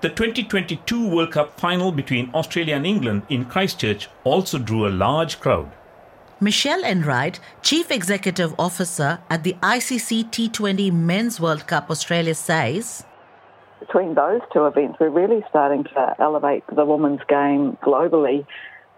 The 0.00 0.08
2022 0.08 1.08
World 1.08 1.32
Cup 1.32 1.58
final 1.58 1.90
between 1.90 2.30
Australia 2.32 2.76
and 2.76 2.86
England 2.86 3.22
in 3.28 3.44
Christchurch 3.44 4.08
also 4.22 4.58
drew 4.58 4.86
a 4.86 4.98
large 5.04 5.40
crowd. 5.40 5.72
Michelle 6.38 6.84
Enright, 6.84 7.40
Chief 7.62 7.90
Executive 7.90 8.54
Officer 8.56 9.18
at 9.28 9.42
the 9.42 9.54
ICC 9.54 10.30
T20 10.30 10.92
Men's 10.92 11.40
World 11.40 11.66
Cup 11.66 11.90
Australia, 11.90 12.36
says 12.36 13.04
Between 13.80 14.14
those 14.14 14.42
two 14.52 14.64
events, 14.64 14.98
we're 15.00 15.08
really 15.08 15.44
starting 15.48 15.82
to 15.82 16.14
elevate 16.20 16.62
the 16.72 16.84
women's 16.84 17.24
game 17.28 17.76
globally 17.82 18.46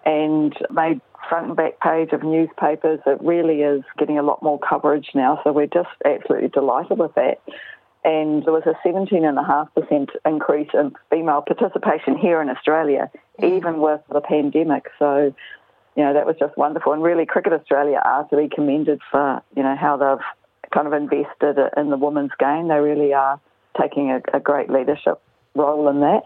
and 0.05 0.55
made 0.71 1.01
front 1.29 1.49
and 1.49 1.57
back 1.57 1.81
page 1.81 2.13
of 2.13 2.23
newspapers. 2.23 3.01
It 3.07 3.21
really 3.21 3.63
is 3.63 3.83
getting 3.99 4.19
a 4.19 4.23
lot 4.23 4.43
more 4.43 4.59
coverage 4.59 5.09
now, 5.15 5.41
so 5.45 5.53
we're 5.53 5.67
just 5.67 5.89
absolutely 6.05 6.49
delighted 6.49 6.99
with 6.99 7.15
that. 7.15 7.41
And 8.03 8.45
there 8.45 8.53
was 8.53 8.63
a 8.65 8.75
17.5% 8.87 10.09
increase 10.25 10.71
in 10.73 10.93
female 11.11 11.43
participation 11.43 12.17
here 12.17 12.41
in 12.41 12.49
Australia, 12.49 13.11
mm. 13.39 13.57
even 13.57 13.81
with 13.81 14.01
the 14.11 14.23
pandemic. 14.23 14.87
So, 14.99 15.35
you 15.97 16.05
know, 16.05 16.15
that 16.15 16.27
was 16.27 16.37
just 16.39 16.57
wonderful. 16.57 16.95
And 16.95 17.03
really, 17.03 17.27
Cricket 17.27 17.53
Australia 17.53 18.01
are 18.03 18.25
to 18.29 18.37
be 18.37 18.49
commended 18.49 19.01
for, 19.11 19.43
you 19.55 19.63
know, 19.63 19.77
how 19.77 19.99
they've 19.99 20.71
kind 20.73 20.87
of 20.87 20.95
invested 20.95 21.59
in 21.77 21.91
the 21.91 21.99
women's 21.99 22.31
game. 22.39 22.69
They 22.69 22.79
really 22.79 23.13
are 23.13 23.39
taking 23.81 24.11
a, 24.11 24.23
a 24.33 24.41
great 24.41 24.71
leadership 24.71 25.21
role 25.55 25.89
in 25.89 26.01
that. 26.01 26.23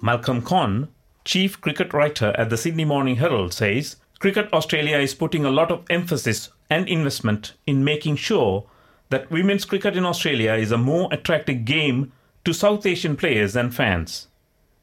Malcolm 0.00 0.40
Conn, 0.40 0.88
chief 1.28 1.60
cricket 1.60 1.92
writer 1.92 2.34
at 2.38 2.48
the 2.48 2.56
Sydney 2.56 2.86
Morning 2.86 3.16
Herald, 3.16 3.52
says 3.52 3.96
Cricket 4.18 4.50
Australia 4.50 4.96
is 4.96 5.14
putting 5.14 5.44
a 5.44 5.50
lot 5.50 5.70
of 5.70 5.84
emphasis 5.90 6.48
and 6.70 6.88
investment 6.88 7.52
in 7.66 7.84
making 7.84 8.16
sure 8.16 8.64
that 9.10 9.30
women's 9.30 9.66
cricket 9.66 9.94
in 9.94 10.06
Australia 10.06 10.54
is 10.54 10.72
a 10.72 10.78
more 10.78 11.06
attractive 11.12 11.66
game 11.66 12.12
to 12.46 12.54
South 12.54 12.86
Asian 12.86 13.14
players 13.14 13.54
and 13.54 13.74
fans. 13.74 14.28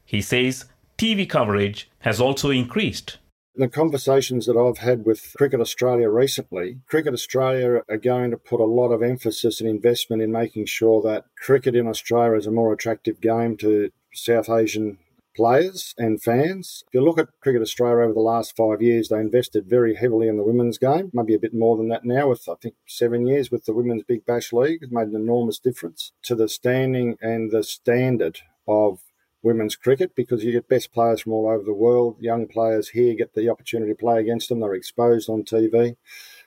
He 0.05 0.21
says 0.21 0.65
TV 0.99 1.27
coverage 1.27 1.89
has 2.01 2.21
also 2.21 2.51
increased. 2.51 3.17
The 3.55 3.67
conversations 3.67 4.45
that 4.45 4.55
I've 4.55 4.85
had 4.85 5.03
with 5.03 5.33
Cricket 5.35 5.61
Australia 5.61 6.09
recently, 6.09 6.77
Cricket 6.87 7.13
Australia 7.13 7.81
are 7.89 7.97
going 7.97 8.29
to 8.29 8.37
put 8.37 8.59
a 8.59 8.65
lot 8.65 8.89
of 8.89 9.01
emphasis 9.01 9.61
and 9.61 9.69
investment 9.69 10.21
in 10.21 10.31
making 10.31 10.67
sure 10.67 11.01
that 11.01 11.25
cricket 11.43 11.75
in 11.75 11.87
Australia 11.87 12.37
is 12.37 12.45
a 12.45 12.51
more 12.51 12.71
attractive 12.71 13.19
game 13.19 13.57
to 13.57 13.89
South 14.13 14.47
Asian 14.47 14.99
players 15.35 15.93
and 15.97 16.21
fans. 16.21 16.83
If 16.87 16.93
you 16.93 17.01
look 17.01 17.19
at 17.19 17.39
Cricket 17.41 17.61
Australia 17.61 18.03
over 18.03 18.13
the 18.13 18.19
last 18.19 18.55
five 18.55 18.81
years, 18.81 19.09
they 19.09 19.19
invested 19.19 19.69
very 19.69 19.95
heavily 19.95 20.27
in 20.27 20.37
the 20.37 20.43
women's 20.43 20.77
game, 20.77 21.11
maybe 21.13 21.35
a 21.35 21.39
bit 21.39 21.53
more 21.53 21.77
than 21.77 21.89
that 21.89 22.05
now, 22.05 22.29
with 22.29 22.47
I 22.49 22.55
think 22.61 22.75
seven 22.87 23.27
years 23.27 23.51
with 23.51 23.65
the 23.65 23.73
Women's 23.73 24.03
Big 24.03 24.25
Bash 24.25 24.53
League. 24.53 24.79
It's 24.81 24.91
made 24.91 25.07
an 25.07 25.15
enormous 25.15 25.59
difference 25.59 26.11
to 26.23 26.35
the 26.35 26.47
standing 26.47 27.17
and 27.21 27.51
the 27.51 27.63
standard 27.63 28.39
of 28.67 28.99
women's 29.45 29.75
cricket 29.75 30.15
because 30.15 30.43
you 30.43 30.51
get 30.51 30.67
best 30.67 30.91
players 30.91 31.21
from 31.21 31.33
all 31.33 31.47
over 31.47 31.63
the 31.63 31.73
world. 31.73 32.17
Young 32.19 32.47
players 32.47 32.89
here 32.89 33.13
get 33.13 33.35
the 33.35 33.47
opportunity 33.47 33.91
to 33.91 33.97
play 33.97 34.19
against 34.19 34.49
them, 34.49 34.59
they're 34.59 34.73
exposed 34.73 35.29
on 35.29 35.43
TV. 35.43 35.95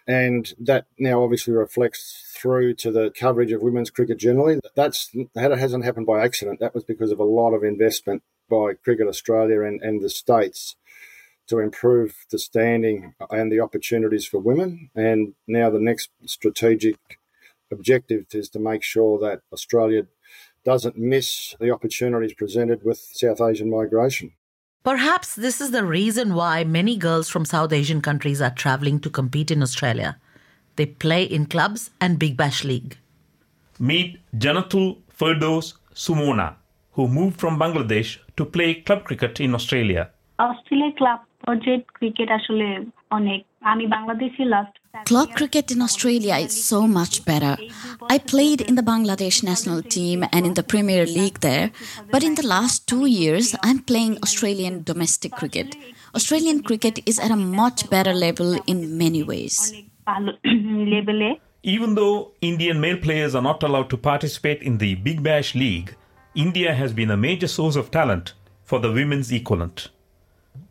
And 0.07 0.53
that 0.59 0.87
now 0.99 1.23
obviously 1.23 1.53
reflects 1.53 2.33
through 2.35 2.75
to 2.75 2.91
the 2.91 3.11
coverage 3.11 3.53
of 3.53 3.63
women's 3.63 3.91
cricket 3.91 4.19
generally. 4.19 4.59
That's 4.75 5.15
that 5.35 5.57
hasn't 5.57 5.85
happened 5.85 6.07
by 6.07 6.25
accident. 6.25 6.61
That 6.61 6.75
was 6.75 6.85
because 6.85 7.13
of 7.13 7.21
a 7.21 7.25
lot 7.25 7.53
of 7.53 7.63
investment 7.63 8.23
by 8.49 8.75
Cricket 8.83 9.09
Australia 9.09 9.63
and, 9.63 9.81
and 9.83 10.03
the 10.03 10.11
states 10.11 10.77
to 11.49 11.59
improve 11.59 12.27
the 12.31 12.39
standing 12.39 13.15
and 13.31 13.51
the 13.51 13.61
opportunities 13.61 14.27
for 14.27 14.39
women. 14.39 14.91
And 14.95 15.35
now 15.47 15.71
the 15.71 15.81
next 15.81 16.11
strategic 16.27 16.97
objective 17.71 18.27
is 18.33 18.49
to 18.51 18.59
make 18.59 18.83
sure 18.83 19.19
that 19.21 19.41
Australia 19.53 20.07
doesn't 20.65 20.99
miss 20.99 21.55
the 21.61 21.71
opportunities 21.71 22.35
presented 22.35 22.85
with 22.85 22.99
South 22.99 23.41
Asian 23.41 23.71
migration. 23.71 24.33
Perhaps 24.85 25.35
this 25.37 25.61
is 25.61 25.71
the 25.71 25.85
reason 25.85 26.35
why 26.35 26.65
many 26.65 26.97
girls 26.97 27.29
from 27.29 27.45
South 27.45 27.73
Asian 27.73 28.01
countries 28.01 28.41
are 28.41 28.51
traveling 28.51 29.01
to 29.01 29.11
compete 29.11 29.51
in 29.51 29.63
Australia. 29.63 30.19
They 30.77 30.87
play 30.87 31.25
in 31.25 31.47
clubs 31.47 31.91
and 32.01 32.19
Big 32.19 32.37
Bash 32.37 32.65
League. 32.65 32.97
Meet 33.79 34.19
Janatul 34.37 34.99
Ferdos 35.19 35.75
Sumona, 35.95 36.57
who 36.98 37.08
moved 37.08 37.40
from 37.42 37.60
Bangladesh 37.60 38.10
to 38.38 38.46
play 38.46 38.70
club 38.86 39.02
cricket 39.08 39.40
in 39.46 39.52
Australia. 39.60 40.04
Australia 40.50 40.92
club 41.00 41.20
পর্যায়ে 41.46 41.80
cricket 41.98 42.30
আসলে 42.38 42.68
অনেক 43.18 43.42
আমি 43.72 43.86
Bangladeshi 43.96 44.44
last 44.54 44.76
Club 45.10 45.30
cricket 45.38 45.68
in 45.74 45.82
Australia 45.88 46.36
is 46.48 46.54
so 46.72 46.80
much 47.00 47.16
better. 47.30 47.56
I 48.16 48.18
played 48.34 48.62
in 48.70 48.76
the 48.80 48.86
Bangladesh 48.94 49.38
national 49.52 49.80
team 49.96 50.18
and 50.34 50.42
in 50.50 50.54
the 50.60 50.68
Premier 50.74 51.04
League 51.18 51.40
there, 51.48 51.68
but 52.14 52.22
in 52.28 52.34
the 52.40 52.48
last 52.56 52.78
two 52.92 53.06
years, 53.08 53.48
I'm 53.68 53.80
playing 53.92 54.14
Australian 54.26 54.76
domestic 54.92 55.32
cricket. 55.40 55.70
Australian 56.18 56.60
cricket 56.68 56.96
is 57.12 57.18
at 57.26 57.32
a 57.32 57.44
much 57.62 57.80
better 57.90 58.14
level 58.28 58.50
in 58.72 58.98
many 59.04 59.22
ways. 59.32 59.56
Even 61.74 61.90
though 61.98 62.18
Indian 62.52 62.78
male 62.86 63.00
players 63.08 63.34
are 63.38 63.46
not 63.52 63.60
allowed 63.68 63.90
to 63.94 63.98
participate 64.12 64.62
in 64.62 64.78
the 64.84 64.92
Big 65.08 65.24
Bash 65.28 65.56
League, 65.56 65.90
India 66.39 66.73
has 66.73 66.93
been 66.93 67.11
a 67.11 67.17
major 67.17 67.49
source 67.49 67.75
of 67.75 67.91
talent 67.91 68.35
for 68.63 68.79
the 68.79 68.93
women's 68.93 69.33
equivalent. 69.33 69.89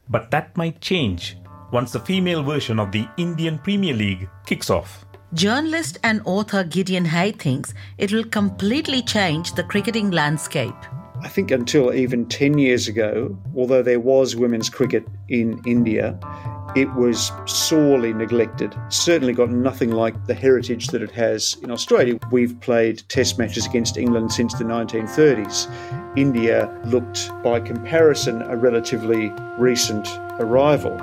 But 0.07 0.31
that 0.31 0.55
might 0.55 0.79
change 0.79 1.38
once 1.74 1.91
the 1.91 2.00
female 2.00 2.41
version 2.41 2.79
of 2.79 2.93
the 2.93 3.05
Indian 3.17 3.59
Premier 3.59 3.93
League 3.93 4.29
kicks 4.45 4.69
off. 4.69 5.05
Journalist 5.33 6.00
and 6.03 6.21
author 6.24 6.63
Gideon 6.63 7.03
Haigh 7.03 7.33
thinks 7.33 7.74
it 7.97 8.13
will 8.13 8.24
completely 8.24 9.01
change 9.01 9.55
the 9.55 9.63
cricketing 9.63 10.09
landscape. 10.09 10.86
I 11.24 11.29
think 11.29 11.50
until 11.51 11.93
even 11.93 12.27
10 12.27 12.57
years 12.59 12.88
ago, 12.88 13.38
although 13.55 13.81
there 13.81 14.00
was 14.00 14.36
women's 14.36 14.69
cricket 14.69 15.07
in 15.29 15.59
India, 15.65 16.17
it 16.75 16.93
was 16.93 17.31
sorely 17.45 18.13
neglected. 18.13 18.75
Certainly 18.89 19.33
got 19.33 19.50
nothing 19.50 19.91
like 19.91 20.27
the 20.27 20.36
heritage 20.36 20.88
that 20.88 21.01
it 21.01 21.09
has 21.12 21.57
in 21.63 21.71
Australia. 21.71 22.19
We've 22.31 22.59
played 22.62 23.01
test 23.09 23.39
matches 23.39 23.65
against 23.65 23.97
England 23.97 24.31
since 24.31 24.53
the 24.53 24.63
1930s. 24.63 25.67
India 26.15 26.71
looked, 26.86 27.31
by 27.43 27.62
comparison, 27.62 28.43
a 28.43 28.55
relatively 28.55 29.31
recent 29.57 30.07
arrival. 30.39 30.95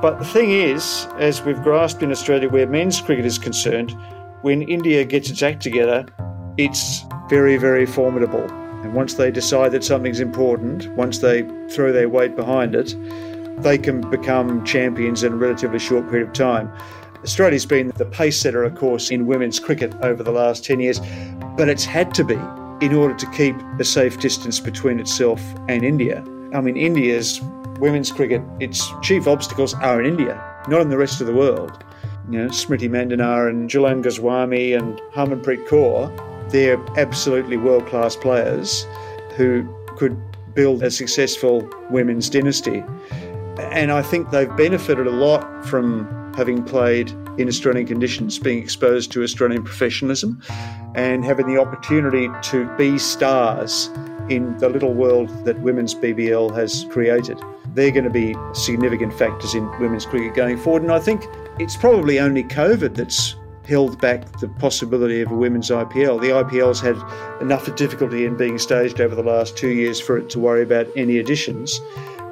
But 0.00 0.18
the 0.18 0.24
thing 0.24 0.52
is, 0.52 1.06
as 1.18 1.42
we've 1.42 1.62
grasped 1.62 2.02
in 2.02 2.10
Australia 2.10 2.48
where 2.48 2.66
men's 2.66 3.00
cricket 3.00 3.26
is 3.26 3.38
concerned, 3.38 3.94
when 4.40 4.62
India 4.62 5.04
gets 5.04 5.28
its 5.28 5.42
act 5.42 5.62
together, 5.62 6.06
it's 6.56 7.04
very, 7.28 7.58
very 7.58 7.84
formidable. 7.84 8.63
Once 8.94 9.14
they 9.14 9.30
decide 9.30 9.72
that 9.72 9.82
something's 9.82 10.20
important, 10.20 10.86
once 10.96 11.18
they 11.18 11.42
throw 11.68 11.92
their 11.92 12.08
weight 12.08 12.36
behind 12.36 12.76
it, 12.76 12.94
they 13.58 13.76
can 13.76 14.08
become 14.08 14.64
champions 14.64 15.24
in 15.24 15.32
a 15.32 15.36
relatively 15.36 15.80
short 15.80 16.08
period 16.08 16.28
of 16.28 16.32
time. 16.32 16.72
Australia's 17.24 17.66
been 17.66 17.90
the 17.96 18.04
pace 18.04 18.38
setter, 18.38 18.62
of 18.62 18.76
course, 18.76 19.10
in 19.10 19.26
women's 19.26 19.58
cricket 19.58 19.92
over 20.02 20.22
the 20.22 20.30
last 20.30 20.64
10 20.64 20.78
years, 20.78 21.00
but 21.56 21.68
it's 21.68 21.84
had 21.84 22.14
to 22.14 22.22
be 22.22 22.38
in 22.84 22.94
order 22.94 23.14
to 23.14 23.26
keep 23.30 23.56
a 23.80 23.84
safe 23.84 24.18
distance 24.20 24.60
between 24.60 25.00
itself 25.00 25.40
and 25.68 25.84
India. 25.84 26.24
I 26.54 26.60
mean, 26.60 26.76
India's 26.76 27.40
women's 27.80 28.12
cricket, 28.12 28.42
its 28.60 28.92
chief 29.02 29.26
obstacles 29.26 29.74
are 29.74 30.00
in 30.00 30.06
India, 30.06 30.40
not 30.68 30.82
in 30.82 30.88
the 30.88 30.98
rest 30.98 31.20
of 31.20 31.26
the 31.26 31.34
world. 31.34 31.82
You 32.30 32.42
know, 32.42 32.46
Smriti 32.46 32.88
Mandhana 32.88 33.48
and 33.48 33.68
Jhulan 33.68 34.02
Goswami 34.02 34.72
and 34.72 35.00
Harmanpreet 35.12 35.66
Kaur, 35.66 36.16
they're 36.50 36.82
absolutely 36.98 37.56
world 37.56 37.86
class 37.86 38.16
players 38.16 38.86
who 39.36 39.68
could 39.96 40.20
build 40.54 40.82
a 40.82 40.90
successful 40.90 41.68
women's 41.90 42.30
dynasty. 42.30 42.82
And 43.58 43.92
I 43.92 44.02
think 44.02 44.30
they've 44.30 44.54
benefited 44.56 45.06
a 45.06 45.10
lot 45.10 45.64
from 45.64 46.32
having 46.36 46.62
played 46.62 47.10
in 47.38 47.48
Australian 47.48 47.86
conditions, 47.86 48.38
being 48.38 48.58
exposed 48.62 49.10
to 49.12 49.22
Australian 49.22 49.62
professionalism, 49.62 50.40
and 50.94 51.24
having 51.24 51.46
the 51.46 51.60
opportunity 51.60 52.28
to 52.42 52.68
be 52.76 52.98
stars 52.98 53.90
in 54.28 54.56
the 54.58 54.68
little 54.68 54.94
world 54.94 55.28
that 55.44 55.58
women's 55.60 55.94
BBL 55.94 56.54
has 56.56 56.86
created. 56.90 57.40
They're 57.74 57.90
going 57.90 58.04
to 58.04 58.10
be 58.10 58.34
significant 58.52 59.12
factors 59.12 59.54
in 59.54 59.68
women's 59.80 60.06
cricket 60.06 60.34
going 60.34 60.58
forward. 60.58 60.82
And 60.82 60.92
I 60.92 61.00
think 61.00 61.26
it's 61.58 61.76
probably 61.76 62.20
only 62.20 62.44
COVID 62.44 62.94
that's 62.94 63.34
held 63.66 64.00
back 64.00 64.40
the 64.40 64.48
possibility 64.48 65.20
of 65.20 65.30
a 65.30 65.34
women's 65.34 65.70
IPL. 65.70 66.20
The 66.20 66.28
IPL's 66.28 66.80
had 66.80 66.96
enough 67.40 67.74
difficulty 67.76 68.24
in 68.26 68.36
being 68.36 68.58
staged 68.58 69.00
over 69.00 69.14
the 69.14 69.22
last 69.22 69.56
two 69.56 69.70
years 69.70 70.00
for 70.00 70.18
it 70.18 70.30
to 70.30 70.38
worry 70.38 70.62
about 70.62 70.86
any 70.96 71.18
additions. 71.18 71.80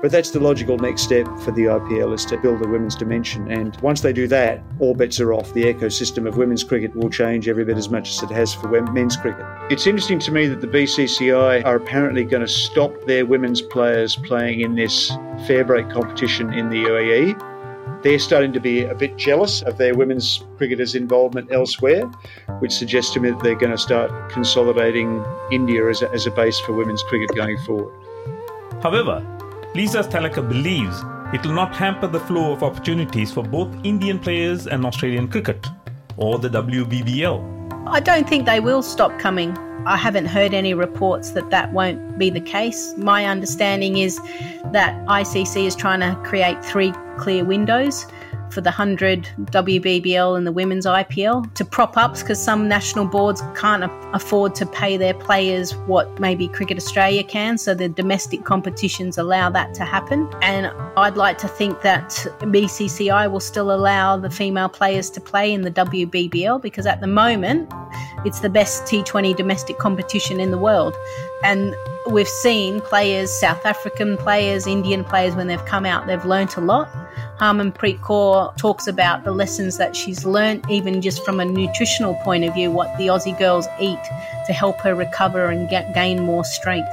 But 0.02 0.10
that's 0.10 0.32
the 0.32 0.40
logical 0.40 0.78
next 0.78 1.02
step 1.02 1.28
for 1.38 1.52
the 1.52 1.66
IPL 1.66 2.12
is 2.12 2.24
to 2.26 2.36
build 2.36 2.60
a 2.66 2.68
women's 2.68 2.96
dimension. 2.96 3.48
And 3.48 3.80
once 3.82 4.00
they 4.00 4.12
do 4.12 4.26
that, 4.26 4.60
all 4.80 4.94
bets 4.94 5.20
are 5.20 5.32
off. 5.32 5.54
The 5.54 5.62
ecosystem 5.62 6.26
of 6.26 6.36
women's 6.36 6.64
cricket 6.64 6.94
will 6.96 7.08
change 7.08 7.48
every 7.48 7.64
bit 7.64 7.76
as 7.76 7.88
much 7.88 8.10
as 8.10 8.20
it 8.24 8.30
has 8.30 8.52
for 8.52 8.68
men's 8.90 9.16
cricket. 9.16 9.46
It's 9.70 9.86
interesting 9.86 10.18
to 10.18 10.32
me 10.32 10.48
that 10.48 10.60
the 10.60 10.66
BCCI 10.66 11.64
are 11.64 11.76
apparently 11.76 12.24
going 12.24 12.40
to 12.40 12.48
stop 12.48 12.92
their 13.06 13.24
women's 13.24 13.62
players 13.62 14.16
playing 14.16 14.62
in 14.62 14.74
this 14.74 15.12
fair 15.46 15.64
break 15.64 15.88
competition 15.88 16.52
in 16.52 16.68
the 16.68 16.82
UAE. 16.82 17.51
They're 18.02 18.18
starting 18.18 18.52
to 18.54 18.60
be 18.60 18.82
a 18.82 18.96
bit 18.96 19.16
jealous 19.16 19.62
of 19.62 19.78
their 19.78 19.94
women's 19.94 20.42
cricketers' 20.56 20.96
involvement 20.96 21.52
elsewhere, 21.52 22.06
which 22.58 22.72
suggests 22.72 23.14
to 23.14 23.20
me 23.20 23.30
that 23.30 23.40
they're 23.44 23.54
going 23.54 23.70
to 23.70 23.78
start 23.78 24.28
consolidating 24.28 25.24
India 25.52 25.88
as 25.88 26.02
a, 26.02 26.10
as 26.10 26.26
a 26.26 26.32
base 26.32 26.58
for 26.58 26.72
women's 26.72 27.02
cricket 27.04 27.34
going 27.36 27.58
forward. 27.58 27.94
However, 28.82 29.24
Lisa 29.76 30.02
Sthalekar 30.02 30.48
believes 30.48 31.00
it 31.32 31.46
will 31.46 31.54
not 31.54 31.76
hamper 31.76 32.08
the 32.08 32.18
flow 32.18 32.52
of 32.52 32.64
opportunities 32.64 33.32
for 33.32 33.44
both 33.44 33.72
Indian 33.84 34.18
players 34.18 34.66
and 34.66 34.84
Australian 34.84 35.28
cricket 35.28 35.64
or 36.16 36.40
the 36.40 36.48
WBBL. 36.48 37.62
I 37.86 38.00
don't 38.00 38.28
think 38.28 38.46
they 38.46 38.58
will 38.58 38.82
stop 38.82 39.16
coming. 39.20 39.56
I 39.86 39.96
haven't 39.96 40.26
heard 40.26 40.54
any 40.54 40.74
reports 40.74 41.30
that 41.30 41.50
that 41.50 41.72
won't 41.72 42.18
be 42.18 42.30
the 42.30 42.40
case. 42.40 42.94
My 42.96 43.26
understanding 43.26 43.98
is 43.98 44.18
that 44.72 44.94
ICC 45.06 45.66
is 45.66 45.76
trying 45.76 46.00
to 46.00 46.20
create 46.24 46.64
three 46.64 46.92
clear 47.22 47.44
windows 47.44 48.06
for 48.50 48.60
the 48.60 48.70
100 48.70 49.28
WBBL 49.40 50.36
and 50.36 50.46
the 50.46 50.52
women's 50.52 50.84
IPL 50.84 51.54
to 51.54 51.64
prop 51.64 51.96
ups 51.96 52.22
because 52.22 52.42
some 52.42 52.68
national 52.68 53.06
boards 53.06 53.40
can't 53.54 53.84
afford 54.12 54.54
to 54.56 54.66
pay 54.66 54.96
their 54.96 55.14
players 55.14 55.72
what 55.86 56.20
maybe 56.20 56.48
Cricket 56.48 56.76
Australia 56.76 57.22
can. 57.22 57.56
So 57.58 57.74
the 57.74 57.88
domestic 57.88 58.44
competitions 58.44 59.16
allow 59.16 59.48
that 59.50 59.72
to 59.74 59.84
happen. 59.84 60.28
And 60.42 60.66
I'd 60.96 61.16
like 61.16 61.38
to 61.38 61.48
think 61.48 61.80
that 61.82 62.10
BCCI 62.40 63.30
will 63.30 63.40
still 63.40 63.72
allow 63.72 64.16
the 64.16 64.30
female 64.30 64.68
players 64.68 65.08
to 65.10 65.20
play 65.20 65.52
in 65.52 65.62
the 65.62 65.70
WBBL 65.70 66.60
because 66.60 66.86
at 66.86 67.00
the 67.00 67.06
moment 67.06 67.72
it's 68.24 68.40
the 68.40 68.50
best 68.50 68.82
T20 68.84 69.34
domestic 69.36 69.78
competition 69.78 70.40
in 70.40 70.50
the 70.50 70.58
world. 70.58 70.94
And 71.44 71.74
we've 72.10 72.28
seen 72.28 72.80
players, 72.80 73.30
South 73.32 73.64
African 73.64 74.16
players, 74.16 74.66
Indian 74.66 75.04
players, 75.04 75.34
when 75.34 75.46
they've 75.46 75.64
come 75.64 75.86
out, 75.86 76.06
they've 76.06 76.24
learnt 76.24 76.56
a 76.56 76.60
lot. 76.60 76.88
Harmanpreet 77.42 77.98
Kaur 77.98 78.56
talks 78.56 78.86
about 78.86 79.24
the 79.24 79.32
lessons 79.32 79.76
that 79.76 79.96
she's 79.96 80.24
learnt, 80.24 80.64
even 80.70 81.02
just 81.02 81.24
from 81.24 81.40
a 81.40 81.44
nutritional 81.44 82.14
point 82.22 82.44
of 82.44 82.54
view, 82.54 82.70
what 82.70 82.96
the 82.98 83.08
Aussie 83.08 83.36
girls 83.36 83.66
eat 83.80 83.98
to 84.46 84.52
help 84.52 84.80
her 84.82 84.94
recover 84.94 85.46
and 85.46 85.68
get, 85.68 85.92
gain 85.92 86.22
more 86.22 86.44
strength. 86.44 86.88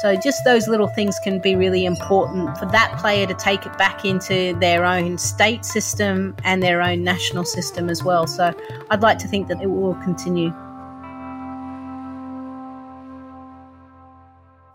So, 0.00 0.16
just 0.16 0.42
those 0.44 0.66
little 0.66 0.88
things 0.88 1.20
can 1.20 1.38
be 1.38 1.54
really 1.54 1.84
important 1.84 2.58
for 2.58 2.66
that 2.66 2.98
player 2.98 3.28
to 3.28 3.34
take 3.34 3.64
it 3.64 3.78
back 3.78 4.04
into 4.04 4.56
their 4.58 4.84
own 4.84 5.18
state 5.18 5.64
system 5.64 6.34
and 6.42 6.60
their 6.60 6.82
own 6.82 7.04
national 7.04 7.44
system 7.44 7.88
as 7.88 8.02
well. 8.02 8.26
So, 8.26 8.52
I'd 8.90 9.02
like 9.02 9.18
to 9.18 9.28
think 9.28 9.46
that 9.46 9.62
it 9.62 9.70
will 9.70 9.94
continue. 10.02 10.52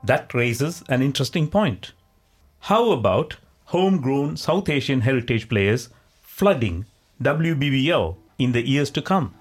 That 0.06 0.34
raises 0.34 0.86
an 0.88 1.02
interesting 1.02 1.50
point. 1.50 1.92
How 2.62 2.92
about 2.92 3.36
homegrown 3.68 4.38
South 4.38 4.70
Asian 4.70 5.02
heritage 5.02 5.50
players 5.50 5.90
flooding 6.22 6.86
WBBL 7.22 8.16
in 8.40 8.54
the 8.54 8.66
years 8.66 8.90
to 8.92 9.02
come? 9.02 9.34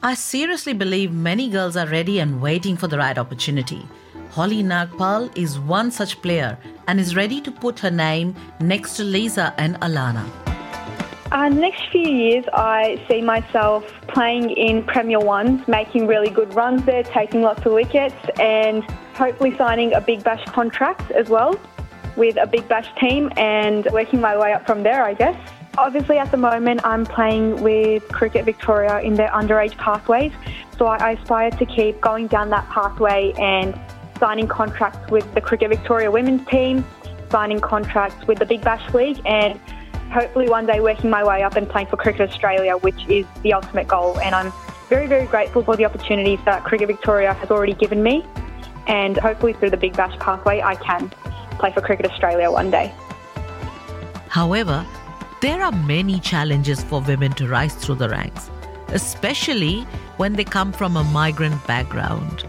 I 0.00 0.14
seriously 0.14 0.74
believe 0.74 1.12
many 1.12 1.48
girls 1.48 1.76
are 1.76 1.88
ready 1.88 2.20
and 2.20 2.40
waiting 2.40 2.76
for 2.76 2.86
the 2.86 2.98
right 2.98 3.18
opportunity. 3.18 3.84
Holly 4.30 4.62
Nagpal 4.62 5.36
is 5.36 5.58
one 5.58 5.90
such 5.90 6.22
player 6.22 6.56
and 6.86 7.00
is 7.00 7.16
ready 7.16 7.40
to 7.40 7.50
put 7.50 7.80
her 7.80 7.90
name 7.90 8.36
next 8.60 8.96
to 8.98 9.02
Lisa 9.02 9.52
and 9.58 9.74
Alana. 9.80 10.24
Uh, 11.32 11.48
the 11.48 11.56
next 11.56 11.88
few 11.90 12.08
years, 12.08 12.44
I 12.52 13.04
see 13.08 13.22
myself 13.22 13.84
playing 14.06 14.50
in 14.50 14.84
Premier 14.84 15.18
Ones, 15.18 15.66
making 15.66 16.06
really 16.06 16.30
good 16.30 16.54
runs 16.54 16.84
there, 16.84 17.02
taking 17.02 17.42
lots 17.42 17.66
of 17.66 17.72
wickets, 17.72 18.14
and 18.38 18.84
hopefully 19.14 19.56
signing 19.56 19.94
a 19.94 20.00
Big 20.00 20.22
Bash 20.22 20.44
contract 20.44 21.10
as 21.10 21.28
well 21.28 21.58
with 22.16 22.36
a 22.36 22.46
Big 22.46 22.66
Bash 22.68 22.88
team 22.96 23.30
and 23.36 23.86
working 23.92 24.20
my 24.20 24.36
way 24.36 24.52
up 24.52 24.66
from 24.66 24.82
there, 24.82 25.04
I 25.04 25.14
guess. 25.14 25.36
Obviously, 25.76 26.18
at 26.18 26.30
the 26.30 26.36
moment, 26.36 26.80
I'm 26.84 27.04
playing 27.04 27.60
with 27.62 28.06
Cricket 28.08 28.44
Victoria 28.44 29.00
in 29.00 29.14
their 29.14 29.28
underage 29.28 29.76
pathways, 29.76 30.32
so 30.78 30.86
I 30.86 31.12
aspire 31.12 31.50
to 31.50 31.66
keep 31.66 32.00
going 32.00 32.28
down 32.28 32.50
that 32.50 32.68
pathway 32.68 33.32
and 33.38 33.78
signing 34.20 34.46
contracts 34.46 35.10
with 35.10 35.32
the 35.34 35.40
Cricket 35.40 35.70
Victoria 35.70 36.10
women's 36.10 36.46
team, 36.46 36.84
signing 37.28 37.60
contracts 37.60 38.24
with 38.28 38.38
the 38.38 38.46
Big 38.46 38.62
Bash 38.62 38.94
League, 38.94 39.20
and 39.24 39.58
hopefully 40.12 40.48
one 40.48 40.64
day 40.64 40.78
working 40.78 41.10
my 41.10 41.24
way 41.24 41.42
up 41.42 41.56
and 41.56 41.68
playing 41.68 41.88
for 41.88 41.96
Cricket 41.96 42.30
Australia, 42.30 42.76
which 42.76 43.08
is 43.08 43.26
the 43.42 43.52
ultimate 43.52 43.88
goal. 43.88 44.18
And 44.20 44.32
I'm 44.32 44.52
very, 44.88 45.08
very 45.08 45.26
grateful 45.26 45.64
for 45.64 45.76
the 45.76 45.84
opportunities 45.84 46.38
that 46.44 46.62
Cricket 46.62 46.86
Victoria 46.86 47.32
has 47.32 47.50
already 47.50 47.74
given 47.74 48.00
me, 48.00 48.24
and 48.86 49.16
hopefully 49.16 49.54
through 49.54 49.70
the 49.70 49.76
Big 49.76 49.96
Bash 49.96 50.16
pathway, 50.20 50.60
I 50.60 50.76
can 50.76 51.10
play 51.58 51.72
for 51.72 51.80
Cricket 51.80 52.06
Australia 52.10 52.50
one 52.50 52.70
day. 52.70 52.92
However, 54.28 54.84
there 55.40 55.62
are 55.62 55.72
many 55.72 56.20
challenges 56.20 56.82
for 56.82 57.00
women 57.00 57.32
to 57.32 57.46
rise 57.46 57.74
through 57.74 57.96
the 57.96 58.08
ranks, 58.08 58.50
especially 58.88 59.82
when 60.16 60.32
they 60.32 60.44
come 60.44 60.72
from 60.72 60.96
a 60.96 61.04
migrant 61.04 61.64
background. 61.66 62.46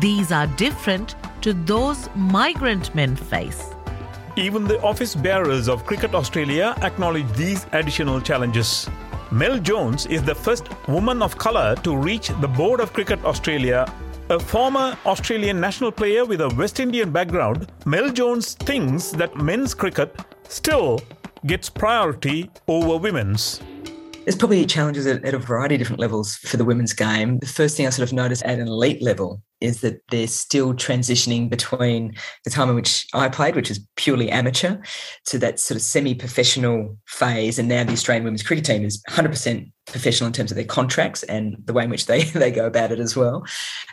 These 0.00 0.32
are 0.32 0.46
different 0.46 1.14
to 1.42 1.52
those 1.52 2.08
migrant 2.14 2.94
men 2.94 3.16
face. 3.16 3.70
Even 4.36 4.64
the 4.64 4.80
office 4.82 5.14
bearers 5.14 5.68
of 5.68 5.84
Cricket 5.84 6.14
Australia 6.14 6.74
acknowledge 6.82 7.30
these 7.32 7.66
additional 7.72 8.20
challenges. 8.20 8.88
Mel 9.30 9.58
Jones 9.58 10.06
is 10.06 10.22
the 10.22 10.34
first 10.34 10.68
woman 10.88 11.22
of 11.22 11.36
colour 11.38 11.76
to 11.82 11.96
reach 11.96 12.28
the 12.40 12.48
board 12.48 12.80
of 12.80 12.92
Cricket 12.92 13.24
Australia. 13.24 13.92
A 14.30 14.38
former 14.38 14.96
Australian 15.06 15.60
national 15.60 15.90
player 15.90 16.24
with 16.24 16.40
a 16.40 16.48
West 16.50 16.78
Indian 16.78 17.10
background, 17.10 17.66
Mel 17.84 18.12
Jones 18.12 18.54
thinks 18.54 19.10
that 19.10 19.34
men's 19.34 19.74
cricket 19.74 20.14
still 20.48 21.00
gets 21.46 21.68
priority 21.68 22.48
over 22.68 22.96
women's. 22.96 23.60
There's 24.22 24.36
probably 24.36 24.64
challenges 24.66 25.04
at, 25.08 25.24
at, 25.24 25.34
a 25.34 25.38
variety 25.38 25.74
of 25.74 25.80
different 25.80 25.98
levels 25.98 26.36
for 26.36 26.58
the 26.58 26.64
women's 26.64 26.92
game. 26.92 27.40
The 27.40 27.46
first 27.46 27.76
thing 27.76 27.88
I 27.88 27.90
sort 27.90 28.08
of 28.08 28.12
noticed 28.12 28.44
at 28.44 28.60
an 28.60 28.68
elite 28.68 29.02
level 29.02 29.42
is 29.60 29.80
that 29.80 30.00
they're 30.10 30.26
still 30.26 30.74
transitioning 30.74 31.50
between 31.50 32.14
the 32.44 32.50
time 32.50 32.68
in 32.68 32.74
which 32.74 33.06
I 33.12 33.28
played, 33.28 33.56
which 33.56 33.70
is 33.70 33.84
purely 33.96 34.30
amateur, 34.30 34.78
to 35.26 35.38
that 35.38 35.60
sort 35.60 35.76
of 35.76 35.82
semi-professional 35.82 36.96
phase. 37.06 37.58
And 37.58 37.68
now 37.68 37.84
the 37.84 37.92
Australian 37.92 38.24
women's 38.24 38.42
cricket 38.42 38.64
team 38.64 38.84
is 38.84 39.02
100% 39.10 39.70
professional 39.86 40.28
in 40.28 40.32
terms 40.32 40.50
of 40.50 40.56
their 40.56 40.64
contracts 40.64 41.22
and 41.24 41.56
the 41.64 41.72
way 41.72 41.84
in 41.84 41.90
which 41.90 42.06
they, 42.06 42.22
they 42.34 42.50
go 42.50 42.66
about 42.66 42.92
it 42.92 42.98
as 42.98 43.16
well. 43.16 43.44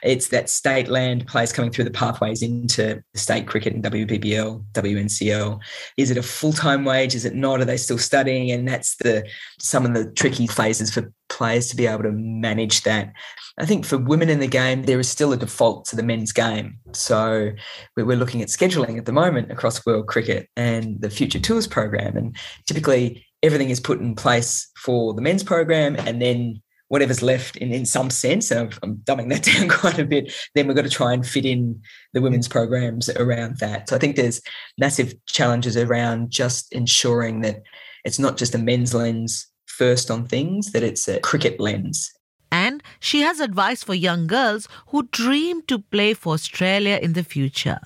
It's 0.04 0.30
that 0.30 0.50
state 0.50 0.88
land 0.88 1.28
players 1.28 1.52
coming 1.52 1.72
through 1.72 1.86
the 1.86 1.92
pathways 1.92 2.42
into 2.42 3.02
state 3.16 3.48
cricket 3.48 3.74
and 3.74 3.84
WBBL, 3.84 4.64
WNCL. 4.74 5.60
Is 5.98 6.12
it 6.12 6.18
a 6.18 6.24
full-time 6.24 6.86
wage? 6.86 7.16
Is 7.16 7.26
it 7.26 7.36
not? 7.36 7.60
Are 7.60 7.66
they 7.66 7.78
still 7.78 7.98
studying? 7.98 8.52
And 8.52 8.68
that's 8.68 8.96
the 8.98 9.28
some 9.60 9.86
of 9.86 9.94
the 9.94 10.12
tricky 10.12 10.48
phases 10.48 10.94
for 10.94 11.12
players 11.30 11.68
to 11.70 11.76
be 11.76 11.88
able 11.88 12.04
to 12.04 12.12
manage 12.12 12.84
that. 12.84 13.12
I 13.60 13.66
think 13.66 13.86
for 13.86 13.98
women 13.98 14.30
in 14.30 14.40
the 14.40 14.48
game, 14.48 14.84
there 14.84 15.00
is 15.00 15.10
still 15.10 15.34
a 15.34 15.38
default 15.38 15.86
to 15.86 15.96
the 15.96 16.04
men's 16.04 16.32
game. 16.32 16.78
So 16.94 17.52
we're 17.96 18.16
looking 18.16 18.42
at 18.42 18.50
scheduling 18.50 18.98
at 18.98 19.06
the 19.06 19.12
moment 19.12 19.52
across 19.52 19.84
world 19.86 20.08
cricket 20.08 20.48
and 20.56 21.02
the 21.02 21.10
Future 21.10 21.40
Tours 21.40 21.66
program. 21.66 22.16
And 22.16 22.36
typically 22.68 23.26
everything 23.42 23.72
is 23.72 23.80
put 23.80 24.00
in 24.00 24.16
place 24.16 24.70
for 24.78 25.14
the 25.14 25.22
men's 25.22 25.44
program 25.44 25.96
and 25.96 26.22
then 26.22 26.62
whatever's 26.90 27.22
left 27.22 27.58
in, 27.58 27.74
in 27.74 27.86
some 27.86 28.10
sense, 28.10 28.50
and 28.50 28.60
I'm, 28.60 28.80
I'm 28.84 28.96
dumbing 28.98 29.30
that 29.30 29.44
down 29.58 29.68
quite 29.68 30.00
a 30.00 30.06
bit, 30.06 30.34
then 30.56 30.68
we've 30.68 30.76
got 30.76 30.84
to 30.84 30.90
try 30.90 31.14
and 31.14 31.26
fit 31.26 31.46
in 31.46 31.82
the 32.14 32.22
women's 32.22 32.48
programs 32.48 33.10
around 33.10 33.58
that. 33.58 33.90
So 33.90 33.96
I 33.96 34.00
think 34.00 34.16
there's 34.16 34.42
massive 34.78 35.14
challenges 35.26 35.76
around 35.76 36.30
just 36.30 36.72
ensuring 36.74 37.42
that 37.42 37.62
it's 38.06 38.20
not 38.20 38.38
just 38.38 38.56
a 38.56 38.58
men's 38.58 38.94
lens 38.94 39.48
first 39.66 40.10
on 40.10 40.26
things, 40.26 40.72
that 40.72 40.84
it's 40.84 41.08
a 41.08 41.20
cricket 41.20 41.60
lens. 41.60 42.12
She 43.00 43.22
has 43.22 43.40
advice 43.40 43.84
for 43.84 43.94
young 43.94 44.28
girls 44.28 44.68
who 44.88 45.08
dream 45.12 45.62
to 45.64 45.80
play 45.80 46.14
for 46.14 46.34
Australia 46.34 47.00
in 47.02 47.14
the 47.14 47.24
future 47.24 47.80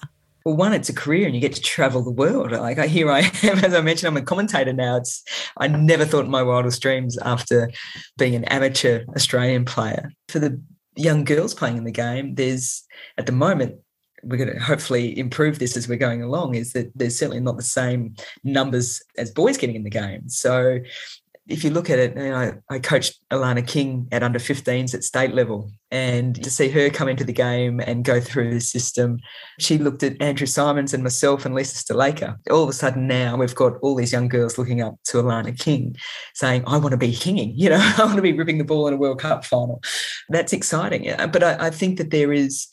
well, 0.44 0.56
one, 0.56 0.74
it's 0.74 0.90
a 0.90 0.94
career 0.94 1.26
and 1.26 1.36
you 1.36 1.42
get 1.42 1.54
to 1.54 1.62
travel 1.62 2.04
the 2.04 2.12
world. 2.12 2.52
Like 2.52 2.80
I 2.80 2.88
here 2.88 3.12
I 3.12 3.20
am, 3.44 3.60
as 3.60 3.74
I 3.74 3.82
mentioned, 3.82 4.08
I'm 4.08 4.22
a 4.22 4.26
commentator 4.26 4.74
now. 4.74 4.98
It's 4.98 5.24
I 5.58 5.68
never 5.68 6.06
thought 6.06 6.28
my 6.28 6.42
wildest 6.42 6.82
dreams 6.82 7.18
after 7.20 7.70
being 8.18 8.36
an 8.36 8.46
amateur 8.46 9.06
Australian 9.16 9.66
player. 9.66 10.12
For 10.30 10.40
the 10.40 10.62
young 10.96 11.24
girls 11.24 11.54
playing 11.54 11.78
in 11.78 11.84
the 11.84 11.92
game, 11.92 12.36
there's 12.36 12.84
at 13.18 13.26
the 13.26 13.32
moment 13.32 13.76
we're 14.24 14.38
going 14.38 14.54
to 14.54 14.60
hopefully 14.60 15.18
improve 15.18 15.58
this 15.58 15.76
as 15.76 15.88
we're 15.88 15.98
going 15.98 16.22
along 16.22 16.54
is 16.54 16.74
that 16.74 16.92
there's 16.94 17.18
certainly 17.18 17.40
not 17.40 17.58
the 17.58 17.64
same 17.64 18.16
numbers 18.44 19.02
as 19.18 19.32
boys 19.32 19.58
getting 19.58 19.76
in 19.76 19.84
the 19.84 19.90
game. 19.90 20.30
So 20.30 20.78
if 21.52 21.64
you 21.64 21.70
look 21.70 21.90
at 21.90 22.00
it, 22.00 22.16
you 22.16 22.30
know, 22.30 22.54
I 22.70 22.80
coached 22.80 23.20
Alana 23.30 23.66
King 23.66 24.08
at 24.12 24.24
under 24.24 24.40
15s 24.40 24.94
at 24.94 25.04
state 25.04 25.34
level, 25.34 25.72
and 25.92 26.42
to 26.42 26.50
see 26.50 26.70
her 26.70 26.90
come 26.90 27.10
into 27.10 27.24
the 27.24 27.34
game 27.34 27.80
and 27.82 28.06
go 28.06 28.22
through 28.22 28.54
the 28.54 28.62
system, 28.62 29.20
she 29.60 29.78
looked 29.78 30.04
at 30.04 30.22
Andrew 30.22 30.48
Symonds 30.48 30.94
and 30.94 31.04
myself 31.04 31.46
and 31.46 31.54
Lisa 31.54 31.84
Sthalekar. 31.84 32.38
All 32.50 32.64
of 32.64 32.70
a 32.70 32.74
sudden 32.74 33.08
now 33.08 33.36
we've 33.36 33.56
got 33.56 33.74
all 33.82 33.96
these 33.96 34.14
young 34.14 34.30
girls 34.30 34.58
looking 34.58 34.82
up 34.82 34.96
to 35.06 35.18
Alana 35.18 35.58
King 35.58 35.96
saying, 36.34 36.64
I 36.66 36.78
want 36.78 36.92
to 36.92 36.98
be 36.98 37.14
kinging, 37.14 37.54
you 37.56 37.70
know, 37.70 37.94
I 37.98 38.04
want 38.06 38.16
to 38.16 38.22
be 38.22 38.34
ripping 38.34 38.58
the 38.58 38.64
ball 38.64 38.88
in 38.88 38.94
a 38.94 38.98
World 38.98 39.20
Cup 39.20 39.44
final. 39.44 39.82
That's 40.30 40.54
exciting. 40.54 41.14
But 41.32 41.44
I, 41.44 41.68
I 41.68 41.70
think 41.70 41.98
that 41.98 42.12
there 42.12 42.32
is 42.32 42.68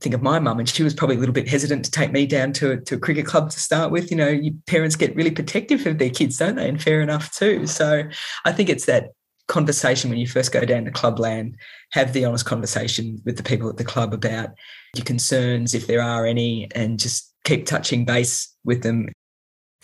think 0.00 0.14
of 0.14 0.22
my 0.22 0.38
mum, 0.38 0.58
and 0.58 0.68
she 0.68 0.82
was 0.82 0.94
probably 0.94 1.16
a 1.16 1.18
little 1.18 1.32
bit 1.32 1.48
hesitant 1.48 1.84
to 1.84 1.90
take 1.90 2.12
me 2.12 2.26
down 2.26 2.52
to, 2.54 2.80
to 2.80 2.94
a 2.96 2.98
cricket 2.98 3.26
club 3.26 3.50
to 3.50 3.60
start 3.60 3.90
with. 3.90 4.10
You 4.10 4.16
know, 4.16 4.28
you, 4.28 4.54
parents 4.66 4.96
get 4.96 5.14
really 5.14 5.30
protective 5.30 5.86
of 5.86 5.98
their 5.98 6.10
kids, 6.10 6.38
don't 6.38 6.56
they? 6.56 6.68
And 6.68 6.82
fair 6.82 7.00
enough 7.00 7.32
too. 7.32 7.66
So 7.66 8.04
I 8.44 8.52
think 8.52 8.68
it's 8.68 8.86
that 8.86 9.10
conversation 9.48 10.10
when 10.10 10.18
you 10.18 10.26
first 10.26 10.52
go 10.52 10.64
down 10.64 10.84
to 10.84 10.90
clubland, 10.90 11.56
have 11.92 12.12
the 12.12 12.24
honest 12.24 12.46
conversation 12.46 13.20
with 13.24 13.36
the 13.36 13.42
people 13.42 13.68
at 13.68 13.76
the 13.76 13.84
club 13.84 14.14
about 14.14 14.50
your 14.96 15.04
concerns, 15.04 15.74
if 15.74 15.86
there 15.86 16.02
are 16.02 16.26
any, 16.26 16.68
and 16.74 16.98
just 16.98 17.32
keep 17.44 17.66
touching 17.66 18.04
base 18.04 18.54
with 18.64 18.82
them. 18.82 19.08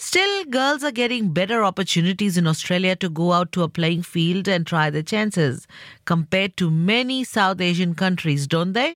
Still, 0.01 0.45
girls 0.45 0.85
are 0.85 0.93
getting 0.93 1.33
better 1.33 1.65
opportunities 1.65 2.37
in 2.39 2.47
Australia 2.47 2.95
to 2.97 3.09
go 3.11 3.33
out 3.33 3.51
to 3.53 3.65
a 3.65 3.69
playing 3.69 4.03
field 4.03 4.47
and 4.47 4.65
try 4.65 4.91
their 4.91 5.03
chances 5.03 5.67
compared 6.05 6.57
to 6.57 6.71
many 6.71 7.25
South 7.25 7.61
Asian 7.61 7.97
countries, 7.97 8.47
don't 8.47 8.75
they? 8.75 8.95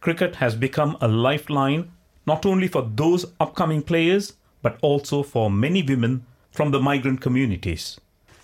Cricket 0.00 0.36
has 0.36 0.54
become 0.54 0.96
a 1.00 1.08
lifeline 1.08 1.90
not 2.26 2.46
only 2.46 2.68
for 2.68 2.82
those 2.94 3.26
upcoming 3.38 3.82
players 3.82 4.34
but 4.62 4.78
also 4.82 5.22
for 5.22 5.50
many 5.50 5.82
women 5.82 6.24
from 6.50 6.70
the 6.70 6.80
migrant 6.80 7.20
communities. 7.20 8.00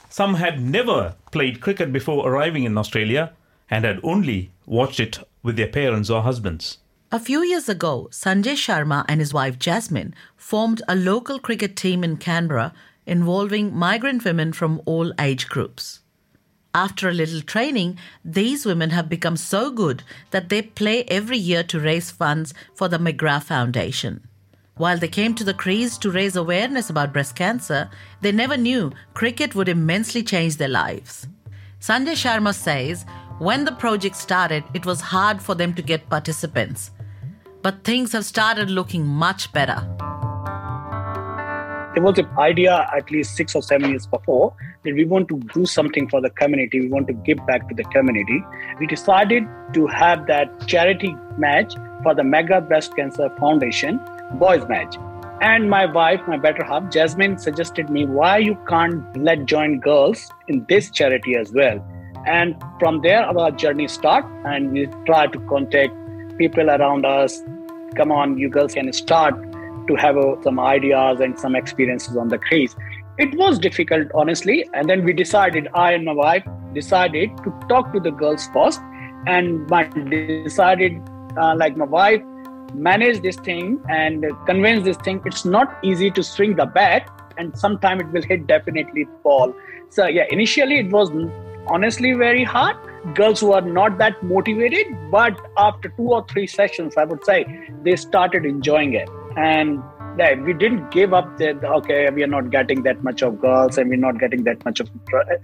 Some 0.09 0.35
had 0.35 0.61
never 0.61 1.15
played 1.33 1.61
cricket 1.61 1.93
before 1.93 2.29
arriving 2.29 2.65
in 2.65 2.79
Australia 2.79 3.33
and 3.71 3.85
had 3.85 4.01
only 4.03 4.51
watched 4.65 5.01
it 5.01 5.19
with 5.43 5.57
their 5.57 5.69
parents 5.69 6.09
or 6.09 6.23
husbands. 6.23 6.79
A 7.13 7.21
few 7.21 7.43
years 7.43 7.69
ago, 7.69 8.09
Sanjay 8.11 8.55
Sharma 8.55 9.05
and 9.09 9.21
his 9.21 9.33
wife 9.33 9.59
Jasmine 9.59 10.15
formed 10.37 10.83
a 10.89 10.97
local 10.97 11.39
cricket 11.39 11.77
team 11.77 12.03
in 12.03 12.17
Canberra 12.17 12.73
involving 13.07 13.77
migrant 13.77 14.25
women 14.25 14.53
from 14.53 14.81
all 14.87 15.13
age 15.21 15.49
groups. 15.49 16.01
After 16.77 17.09
a 17.09 17.15
little 17.15 17.41
training, 17.41 17.97
these 18.23 18.67
women 18.67 18.91
have 18.91 19.09
become 19.09 19.39
so 19.39 19.71
good 19.71 20.03
that 20.31 20.51
they 20.51 20.61
play 20.61 21.05
every 21.05 21.39
year 21.39 21.63
to 21.63 21.81
raise 21.81 22.11
funds 22.11 22.53
for 22.75 22.87
the 22.87 22.99
McGrath 22.99 23.45
Foundation. 23.45 24.29
While 24.77 24.99
they 24.99 25.09
came 25.09 25.35
to 25.37 25.45
the 25.45 25.55
crease 25.55 25.97
to 25.97 26.11
raise 26.11 26.37
awareness 26.37 26.91
about 26.91 27.15
breast 27.15 27.35
cancer, 27.35 27.89
they 28.21 28.31
never 28.31 28.59
knew 28.59 28.93
cricket 29.15 29.55
would 29.55 29.71
immensely 29.71 30.23
change 30.23 30.59
their 30.59 30.69
lives. 30.69 31.27
Sanjay 31.81 32.13
Sharma 32.13 32.55
says 32.55 33.07
when 33.39 33.65
the 33.65 33.73
project 33.73 34.15
started, 34.15 34.63
it 34.75 34.85
was 34.85 35.01
hard 35.01 35.41
for 35.41 35.55
them 35.55 35.73
to 35.77 35.81
get 35.81 36.11
participants. 36.11 36.91
But 37.63 37.85
things 37.85 38.13
have 38.13 38.27
started 38.27 38.69
looking 38.69 39.07
much 39.07 39.51
better. 39.55 39.81
There 41.95 42.03
was 42.03 42.19
an 42.19 42.29
idea 42.39 42.87
at 42.95 43.11
least 43.11 43.35
six 43.35 43.55
or 43.55 43.63
seven 43.63 43.89
years 43.89 44.07
before 44.07 44.55
we 44.95 45.05
want 45.05 45.29
to 45.29 45.39
do 45.55 45.67
something 45.67 46.09
for 46.09 46.21
the 46.21 46.31
community, 46.31 46.81
we 46.81 46.89
want 46.89 47.07
to 47.09 47.13
give 47.13 47.39
back 47.47 47.69
to 47.69 47.75
the 47.75 47.85
community. 47.85 48.45
We 48.79 48.87
decided 48.87 49.45
to 49.75 49.87
have 49.87 50.27
that 50.27 50.67
charity 50.67 51.15
match 51.39 51.75
for 52.03 52.15
the 52.15 52.25
Mega 52.25 52.61
Breast 52.61 52.95
Cancer 52.97 53.31
Foundation 53.39 54.01
boys 54.35 54.67
match. 54.69 54.97
And 55.41 55.69
my 55.69 55.85
wife, 55.85 56.21
my 56.27 56.39
better 56.39 56.65
half, 56.65 56.91
Jasmine, 56.91 57.39
suggested 57.39 57.91
me 57.91 58.07
why 58.07 58.39
you 58.39 58.57
can't 58.67 59.05
let 59.23 59.45
join 59.45 59.81
girls 59.81 60.31
in 60.49 60.65
this 60.69 60.91
charity 60.91 61.37
as 61.37 61.53
well. 61.53 61.85
And 62.27 62.57
from 62.81 63.03
there, 63.03 63.23
our 63.23 63.51
journey 63.51 63.87
start, 63.87 64.25
and 64.47 64.73
we 64.73 64.87
try 65.05 65.27
to 65.27 65.39
contact 65.41 65.93
people 66.39 66.71
around 66.71 67.05
us. 67.05 67.43
Come 67.95 68.11
on, 68.11 68.39
you 68.39 68.49
girls 68.49 68.73
can 68.75 68.91
start 68.93 69.35
to 69.89 69.95
have 69.95 70.17
uh, 70.17 70.43
some 70.43 70.59
ideas 70.59 71.21
and 71.21 71.39
some 71.39 71.55
experiences 71.55 72.17
on 72.17 72.29
the 72.29 72.39
crease. 72.39 72.75
It 73.19 73.35
was 73.35 73.59
difficult, 73.59 74.09
honestly. 74.15 74.69
And 74.75 74.89
then 74.89 75.05
we 75.05 75.13
decided, 75.13 75.69
I 75.75 75.93
and 75.93 76.05
my 76.05 76.13
wife 76.13 76.45
decided 76.75 77.31
to 77.39 77.55
talk 77.69 77.93
to 77.93 78.01
the 78.01 78.11
girls 78.11 78.49
first. 78.53 78.81
And 79.27 79.69
my 79.69 79.85
decided, 79.85 81.01
uh, 81.37 81.57
like 81.57 81.77
my 81.77 81.87
wife, 81.87 82.23
manage 82.75 83.23
this 83.23 83.37
thing 83.37 83.81
and 83.89 84.25
convince 84.47 84.85
this 84.85 84.97
thing. 84.99 85.23
It's 85.25 85.45
not 85.45 85.79
easy 85.83 86.11
to 86.11 86.23
swing 86.23 86.57
the 86.57 86.67
bat, 86.67 87.09
and 87.39 87.57
sometime 87.59 88.01
it 88.01 88.09
will 88.13 88.23
hit 88.23 88.47
definitely 88.47 89.07
ball. 89.23 89.55
So 89.89 90.07
yeah, 90.07 90.25
initially 90.31 90.79
it 90.79 90.91
was 90.91 91.11
honestly 91.69 92.13
very 92.13 92.45
hard. 92.45 92.77
Girls 93.15 93.41
who 93.41 93.53
are 93.53 93.61
not 93.61 93.99
that 93.99 94.23
motivated, 94.23 94.87
but 95.11 95.39
after 95.57 95.89
two 95.91 96.13
or 96.13 96.27
three 96.29 96.47
sessions, 96.47 96.97
I 96.97 97.05
would 97.05 97.25
say 97.25 97.71
they 97.83 97.97
started 97.97 98.45
enjoying 98.45 98.95
it. 98.95 99.09
And 99.37 99.83
we 100.45 100.53
didn't 100.53 100.91
give 100.91 101.13
up 101.13 101.39
that 101.39 101.65
okay 101.65 102.09
we 102.11 102.23
are 102.23 102.33
not 102.35 102.51
getting 102.51 102.83
that 102.85 103.03
much 103.05 103.23
of 103.23 103.41
girls 103.41 103.79
and 103.79 103.91
we're 103.91 103.97
not 103.97 104.19
getting 104.19 104.45
that 104.45 104.65
much 104.65 104.81
of 104.81 104.91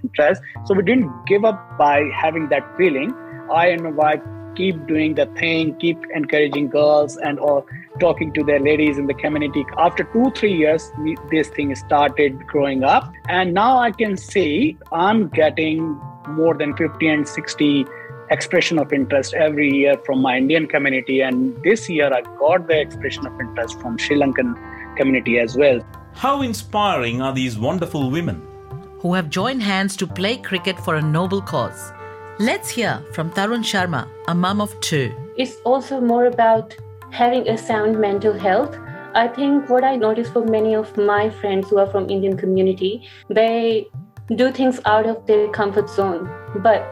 interest. 0.03 0.43
So 0.67 0.75
we 0.75 0.83
didn't 0.83 1.11
give 1.27 1.45
up 1.45 1.79
by 1.79 2.05
having 2.15 2.49
that 2.49 2.77
feeling. 2.77 3.13
I 3.53 3.67
and 3.69 3.83
my 3.83 3.91
wife 3.91 4.21
keep 4.55 4.87
doing 4.87 5.15
the 5.15 5.27
thing 5.41 5.75
keep 5.79 5.99
encouraging 6.15 6.69
girls 6.69 7.17
and 7.17 7.39
or 7.39 7.65
talking 8.01 8.33
to 8.35 8.45
their 8.45 8.61
ladies 8.61 8.99
in 8.99 9.07
the 9.07 9.15
community. 9.15 9.65
After 9.79 10.05
two 10.05 10.31
three 10.35 10.55
years 10.55 10.91
we, 11.01 11.17
this 11.31 11.49
thing 11.49 11.75
started 11.75 12.47
growing 12.47 12.85
up. 12.85 13.11
And 13.29 13.55
now 13.55 13.79
i 13.79 13.91
can 13.91 14.17
see 14.17 14.77
i'm 14.93 15.29
getting 15.29 16.01
more 16.29 16.55
than 16.55 16.77
50 16.77 17.09
and 17.09 17.29
60 17.29 17.87
expression 18.31 18.79
of 18.79 18.93
interest 18.93 19.35
every 19.35 19.71
year 19.71 19.97
from 20.05 20.21
my 20.21 20.37
Indian 20.37 20.67
community. 20.67 21.21
And 21.21 21.61
this 21.63 21.89
year 21.89 22.13
I 22.13 22.23
got 22.39 22.67
the 22.69 22.81
expression 22.81 23.27
of 23.27 23.39
interest 23.41 23.81
from 23.81 23.99
Sri 23.99 24.17
Lankan 24.17 24.55
community 24.97 25.39
as 25.39 25.57
well. 25.57 25.81
How 26.15 26.43
inspiring 26.43 27.23
are 27.23 27.33
these 27.33 27.59
wonderful 27.59 28.11
women? 28.11 28.47
Who 29.01 29.15
have 29.15 29.31
joined 29.31 29.63
hands 29.63 29.97
to 29.97 30.07
play 30.07 30.37
cricket 30.37 30.79
for 30.79 30.97
a 30.97 31.03
noble 31.03 31.43
cause. 31.43 31.93
Let's 32.39 32.71
hear 32.71 33.05
from 33.13 33.31
Tarun 33.31 33.63
Sharma, 33.63 34.09
a 34.29 34.35
mum 34.35 34.61
of 34.61 34.79
two. 34.81 35.13
It's 35.37 35.57
also 35.65 36.01
more 36.01 36.27
about 36.27 36.77
having 37.11 37.49
a 37.49 37.59
sound 37.59 37.99
mental 37.99 38.33
health. 38.33 38.79
I 39.15 39.29
think 39.29 39.69
what 39.69 39.85
I 39.85 39.97
noticed 39.97 40.33
for 40.33 40.45
many 40.45 40.75
of 40.75 40.97
my 40.97 41.29
friends 41.29 41.69
who 41.69 41.79
are 41.79 41.87
from 41.87 42.09
Indian 42.09 42.37
community, 42.37 43.09
they 43.29 43.89
do 44.37 44.51
things 44.51 44.81
out 44.87 45.07
of 45.07 45.27
their 45.27 45.49
comfort 45.49 45.91
zone. 45.91 46.31
But 46.57 46.83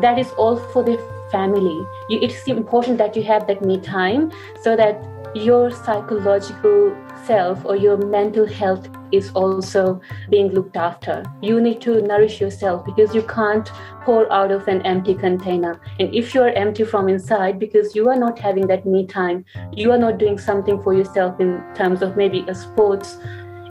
that 0.00 0.18
is 0.18 0.30
all 0.32 0.56
for 0.56 0.82
the 0.82 0.96
family. 1.30 1.86
You, 2.08 2.20
it's 2.20 2.46
important 2.46 2.98
that 2.98 3.16
you 3.16 3.22
have 3.24 3.46
that 3.46 3.62
me 3.62 3.80
time 3.80 4.32
so 4.62 4.76
that 4.76 5.02
your 5.34 5.70
psychological 5.70 6.96
self 7.26 7.64
or 7.64 7.76
your 7.76 7.96
mental 7.96 8.46
health 8.46 8.88
is 9.12 9.30
also 9.32 10.00
being 10.30 10.48
looked 10.48 10.76
after. 10.76 11.24
You 11.42 11.60
need 11.60 11.80
to 11.82 12.00
nourish 12.00 12.40
yourself 12.40 12.84
because 12.84 13.14
you 13.14 13.22
can't 13.22 13.68
pour 14.02 14.32
out 14.32 14.50
of 14.50 14.66
an 14.68 14.82
empty 14.82 15.14
container. 15.14 15.80
And 15.98 16.14
if 16.14 16.34
you're 16.34 16.50
empty 16.50 16.84
from 16.84 17.08
inside 17.08 17.58
because 17.58 17.94
you 17.94 18.08
are 18.08 18.16
not 18.16 18.38
having 18.38 18.66
that 18.68 18.86
me 18.86 19.06
time, 19.06 19.44
you 19.72 19.92
are 19.92 19.98
not 19.98 20.18
doing 20.18 20.38
something 20.38 20.82
for 20.82 20.94
yourself 20.94 21.40
in 21.40 21.62
terms 21.74 22.02
of 22.02 22.16
maybe 22.16 22.44
a 22.48 22.54
sports. 22.54 23.18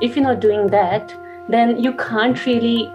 If 0.01 0.15
you're 0.15 0.25
not 0.25 0.41
doing 0.41 0.67
that, 0.67 1.13
then 1.49 1.81
you 1.81 1.93
can't 1.93 2.45
really 2.45 2.91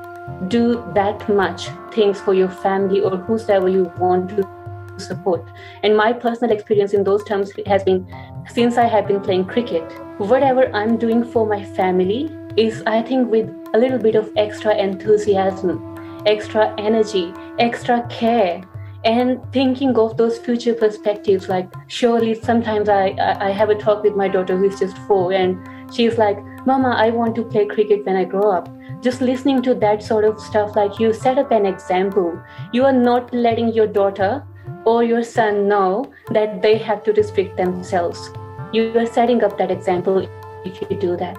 do 0.49 0.83
that 0.95 1.29
much 1.29 1.69
things 1.93 2.21
for 2.21 2.35
your 2.35 2.49
family 2.49 3.01
or 3.01 3.17
whosoever 3.17 3.69
you 3.69 3.93
want 3.99 4.31
to 4.31 4.61
support. 4.99 5.45
And 5.83 5.97
my 5.97 6.13
personal 6.13 6.55
experience 6.55 6.93
in 6.93 7.05
those 7.05 7.25
terms 7.25 7.53
has 7.67 7.83
been 7.85 8.07
since 8.49 8.77
I 8.77 8.87
have 8.87 9.07
been 9.07 9.21
playing 9.21 9.47
cricket, 9.47 9.83
whatever 10.19 10.75
I'm 10.75 10.97
doing 10.97 11.25
for 11.25 11.47
my 11.47 11.65
family 11.65 12.31
is, 12.57 12.83
I 12.87 13.03
think, 13.03 13.31
with 13.31 13.49
a 13.75 13.79
little 13.79 13.99
bit 13.99 14.15
of 14.15 14.31
extra 14.37 14.75
enthusiasm, 14.77 16.23
extra 16.27 16.75
energy, 16.79 17.33
extra 17.59 18.07
care. 18.09 18.63
And 19.05 19.41
thinking 19.53 19.97
of 19.97 20.19
those 20.19 20.37
future 20.39 20.75
perspectives, 20.75 21.49
like 21.49 21.73
surely 21.87 22.35
sometimes 22.35 22.89
I, 22.89 23.15
I 23.41 23.51
have 23.51 23.71
a 23.71 23.75
talk 23.75 24.03
with 24.03 24.15
my 24.15 24.29
daughter 24.29 24.59
who 24.59 24.65
is 24.65 24.79
just 24.79 24.99
four, 25.09 25.33
and 25.33 25.57
she's 25.95 26.19
like, 26.19 26.39
Mama, 26.67 26.91
I 26.91 27.09
want 27.09 27.35
to 27.37 27.45
play 27.45 27.65
cricket 27.65 28.05
when 28.05 28.17
I 28.17 28.25
grow 28.25 28.51
up 28.51 28.69
just 29.01 29.21
listening 29.21 29.63
to 29.63 29.75
that 29.75 30.03
sort 30.03 30.25
of 30.25 30.41
stuff 30.41 30.77
like 30.77 30.99
you 30.99 31.13
set 31.13 31.39
up 31.39 31.51
an 31.51 31.67
example. 31.67 32.39
You 32.73 32.85
are 32.85 32.93
not 32.93 33.33
letting 33.33 33.73
your 33.73 33.87
daughter 33.87 34.45
or 34.85 35.03
your 35.05 35.23
son 35.23 35.69
know 35.69 36.13
that 36.31 36.63
they 36.63 36.77
have 36.79 37.03
to 37.05 37.13
restrict 37.13 37.57
themselves. 37.57 38.31
You 38.73 38.97
are 38.99 39.07
setting 39.07 39.43
up 39.43 39.59
that 39.59 39.71
example 39.71 40.29
if 40.65 40.81
you 40.83 40.97
do 40.97 41.17
that. 41.17 41.39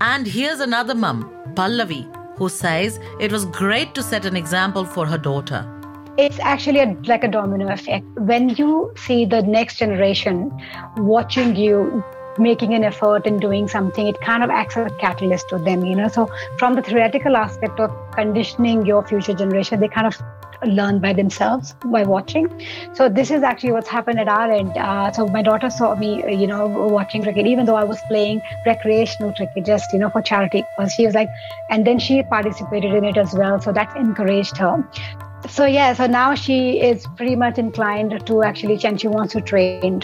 And 0.00 0.26
here's 0.26 0.60
another 0.60 0.94
mum 0.94 1.30
pallavi 1.54 2.06
who 2.36 2.48
says 2.48 2.98
it 3.20 3.30
was 3.30 3.44
great 3.46 3.94
to 3.94 4.02
set 4.02 4.24
an 4.24 4.36
example 4.36 4.84
for 4.84 5.06
her 5.06 5.18
daughter. 5.18 5.68
It's 6.18 6.38
actually 6.40 6.80
a, 6.80 6.96
like 7.06 7.24
a 7.24 7.28
domino 7.28 7.72
effect. 7.72 8.04
When 8.16 8.50
you 8.50 8.92
see 8.96 9.24
the 9.24 9.42
next 9.42 9.76
generation 9.76 10.50
watching 10.96 11.56
you 11.56 12.04
making 12.38 12.74
an 12.74 12.84
effort 12.84 13.26
and 13.26 13.40
doing 13.40 13.68
something, 13.68 14.06
it 14.06 14.20
kind 14.20 14.42
of 14.42 14.50
acts 14.50 14.76
as 14.76 14.90
a 14.90 14.94
catalyst 14.96 15.48
to 15.50 15.58
them, 15.58 15.84
you 15.84 15.96
know. 15.96 16.08
So 16.08 16.30
from 16.58 16.74
the 16.74 16.82
theoretical 16.82 17.36
aspect 17.36 17.80
of 17.80 17.90
conditioning 18.12 18.86
your 18.86 19.04
future 19.06 19.34
generation, 19.34 19.80
they 19.80 19.88
kind 19.88 20.06
of 20.06 20.20
learn 20.66 21.00
by 21.00 21.12
themselves 21.12 21.74
by 21.86 22.04
watching. 22.04 22.48
So 22.94 23.08
this 23.08 23.30
is 23.30 23.42
actually 23.42 23.72
what's 23.72 23.88
happened 23.88 24.20
at 24.20 24.28
our 24.28 24.50
end. 24.50 24.76
Uh, 24.76 25.10
so 25.12 25.26
my 25.26 25.42
daughter 25.42 25.70
saw 25.70 25.94
me, 25.94 26.22
you 26.34 26.46
know, 26.46 26.66
watching 26.66 27.22
cricket, 27.22 27.46
even 27.46 27.66
though 27.66 27.74
I 27.74 27.84
was 27.84 28.00
playing 28.08 28.42
recreational 28.64 29.32
cricket, 29.34 29.66
just 29.66 29.92
you 29.92 29.98
know, 29.98 30.10
for 30.10 30.22
charity. 30.22 30.64
She 30.94 31.06
was 31.06 31.14
like, 31.14 31.28
and 31.70 31.86
then 31.86 31.98
she 31.98 32.22
participated 32.22 32.94
in 32.94 33.04
it 33.04 33.16
as 33.16 33.32
well. 33.34 33.60
So 33.60 33.72
that 33.72 33.96
encouraged 33.96 34.56
her 34.58 34.86
so 35.48 35.64
yeah 35.64 35.92
so 35.92 36.06
now 36.06 36.36
she 36.36 36.80
is 36.80 37.04
pretty 37.16 37.34
much 37.34 37.58
inclined 37.58 38.24
to 38.26 38.42
actually 38.44 38.78
and 38.84 39.00
she 39.00 39.08
wants 39.08 39.32
to 39.32 39.40
train 39.40 40.00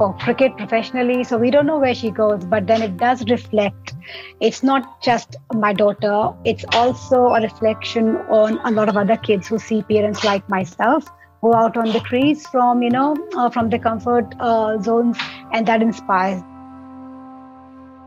for 0.00 0.14
cricket 0.20 0.56
professionally 0.56 1.22
so 1.22 1.36
we 1.36 1.50
don't 1.54 1.66
know 1.66 1.78
where 1.78 1.94
she 1.94 2.10
goes 2.10 2.44
but 2.52 2.66
then 2.66 2.80
it 2.80 2.96
does 2.96 3.22
reflect. 3.28 3.92
It's 4.40 4.62
not 4.62 5.02
just 5.02 5.36
my 5.52 5.72
daughter 5.74 6.30
it's 6.44 6.64
also 6.72 7.24
a 7.38 7.40
reflection 7.42 8.16
on 8.40 8.58
a 8.64 8.70
lot 8.70 8.88
of 8.88 8.96
other 8.96 9.18
kids 9.18 9.48
who 9.48 9.58
see 9.58 9.82
parents 9.82 10.24
like 10.24 10.48
myself 10.48 11.04
go 11.42 11.52
out 11.54 11.76
on 11.76 11.92
the 11.96 12.00
trees 12.00 12.46
from 12.46 12.82
you 12.82 12.88
know 12.88 13.14
uh, 13.36 13.50
from 13.50 13.68
the 13.68 13.78
comfort 13.78 14.34
uh, 14.40 14.78
zones 14.80 15.18
and 15.52 15.66
that 15.66 15.82
inspires. 15.82 16.40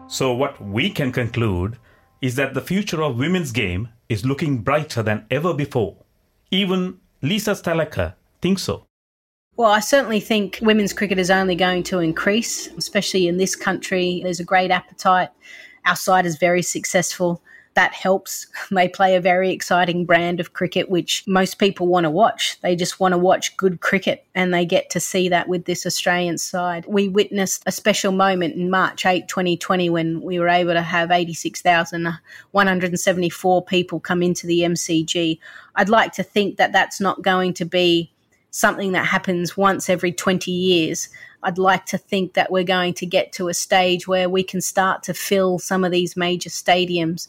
So 0.08 0.34
what 0.34 0.60
we 0.62 0.90
can 0.90 1.12
conclude 1.12 1.78
is 2.22 2.36
that 2.38 2.56
the 2.56 2.62
future 2.62 3.04
of 3.04 3.20
women's 3.20 3.52
game 3.52 3.90
is 4.10 4.26
looking 4.26 4.58
brighter 4.60 5.04
than 5.04 5.26
ever 5.30 5.54
before. 5.54 5.98
Even 6.50 6.98
Lisa 7.22 7.52
Sthalekar 7.52 8.14
thinks 8.42 8.64
so. 8.64 8.86
Well, 9.56 9.70
I 9.70 9.82
certainly 9.82 10.20
think 10.20 10.58
women's 10.62 10.94
cricket 10.94 11.20
is 11.20 11.30
only 11.30 11.56
going 11.56 11.84
to 11.84 12.00
increase, 12.00 12.68
especially 12.70 13.28
in 13.28 13.38
this 13.38 13.56
country. 13.56 14.22
There's 14.24 14.40
a 14.40 14.44
great 14.44 14.72
appetite. 14.72 15.30
Our 15.86 15.96
side 15.96 16.26
is 16.26 16.38
very 16.38 16.64
successful 16.64 17.44
that 17.76 17.94
helps. 17.94 18.48
They 18.72 18.88
play 18.88 19.16
a 19.16 19.22
very 19.22 19.52
exciting 19.52 20.06
brand 20.06 20.40
of 20.40 20.54
cricket, 20.54 20.90
which 20.90 21.24
most 21.28 21.60
people 21.60 21.86
want 21.88 22.06
to 22.06 22.10
watch. 22.10 22.60
They 22.62 22.76
just 22.76 23.00
want 23.00 23.12
to 23.12 23.20
watch 23.20 23.56
good 23.56 23.82
cricket, 23.82 24.26
and 24.34 24.52
they 24.52 24.66
get 24.66 24.90
to 24.92 25.00
see 25.00 25.30
that 25.30 25.48
with 25.48 25.66
this 25.66 25.86
Australian 25.86 26.40
side. 26.40 26.86
We 26.88 27.08
witnessed 27.08 27.62
a 27.68 27.72
special 27.72 28.12
moment 28.12 28.56
in 28.56 28.72
March 28.72 29.06
8, 29.06 29.28
2020, 29.28 29.92
when 29.92 30.22
we 30.22 30.40
were 30.40 30.50
able 30.50 30.74
to 30.74 30.82
have 30.82 31.12
86,174 31.12 33.66
people 33.66 34.00
come 34.00 34.24
into 34.24 34.48
the 34.48 34.62
MCG. 34.62 35.38
I'd 35.76 35.90
like 35.90 36.14
to 36.14 36.24
think 36.24 36.58
that 36.58 36.72
that's 36.72 37.00
not 37.00 37.22
going 37.22 37.54
to 37.56 37.66
be 37.66 38.13
something 38.54 38.92
that 38.92 39.08
happens 39.08 39.58
once 39.58 39.90
every 39.90 40.12
20 40.12 40.52
years. 40.52 41.10
I'd 41.42 41.58
like 41.58 41.86
to 41.88 41.98
think 41.98 42.36
that 42.36 42.52
we're 42.52 42.64
going 42.64 42.94
to 42.94 43.06
get 43.06 43.34
to 43.34 43.50
a 43.50 43.54
stage 43.54 44.08
where 44.08 44.30
we 44.30 44.44
can 44.44 44.62
start 44.62 45.04
to 45.04 45.14
fill 45.14 45.60
some 45.60 45.84
of 45.84 45.92
these 45.92 46.16
major 46.16 46.50
stadiums 46.50 47.28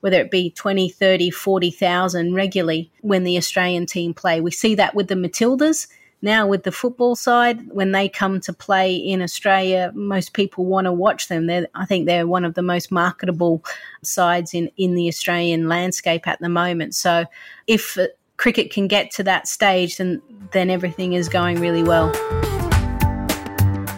whether 0.00 0.20
it 0.20 0.30
be 0.30 0.50
20, 0.50 0.88
30, 0.88 1.30
40,000 1.30 2.34
regularly 2.34 2.92
when 3.00 3.24
the 3.24 3.36
Australian 3.36 3.86
team 3.86 4.14
play. 4.14 4.40
We 4.40 4.50
see 4.52 4.74
that 4.76 4.94
with 4.94 5.08
the 5.08 5.16
Matildas. 5.16 5.88
Now, 6.22 6.46
with 6.46 6.62
the 6.62 6.70
football 6.70 7.16
side, 7.16 7.68
when 7.72 7.92
they 7.92 8.08
come 8.08 8.40
to 8.42 8.52
play 8.52 8.94
in 8.94 9.20
Australia, 9.20 9.90
most 9.94 10.32
people 10.32 10.64
want 10.64 10.84
to 10.84 10.92
watch 10.92 11.28
them. 11.28 11.46
They're, 11.46 11.66
I 11.74 11.86
think 11.86 12.06
they're 12.06 12.26
one 12.26 12.44
of 12.44 12.54
the 12.54 12.62
most 12.62 12.92
marketable 12.92 13.64
sides 14.04 14.54
in, 14.54 14.70
in 14.76 14.94
the 14.94 15.08
Australian 15.08 15.68
landscape 15.68 16.28
at 16.28 16.38
the 16.40 16.48
moment. 16.48 16.94
So, 16.94 17.24
if 17.66 17.98
cricket 18.36 18.70
can 18.70 18.86
get 18.86 19.10
to 19.12 19.22
that 19.24 19.48
stage, 19.48 19.96
then, 19.96 20.22
then 20.52 20.70
everything 20.70 21.14
is 21.14 21.28
going 21.28 21.60
really 21.60 21.82
well. 21.82 22.10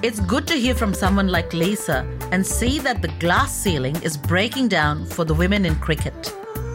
It's 0.01 0.21
good 0.21 0.47
to 0.47 0.55
hear 0.55 0.75
from 0.75 0.95
someone 0.95 1.29
like 1.29 1.53
Lisa 1.53 2.07
and 2.31 2.47
see 2.47 2.79
that 2.79 3.03
the 3.03 3.09
glass 3.19 3.53
ceiling 3.53 4.01
is 4.03 4.17
breaking 4.17 4.69
down 4.69 5.07
for 5.07 5.25
the 5.25 5.35
women 5.35 5.65
in 5.65 5.75
cricket. 5.77 6.35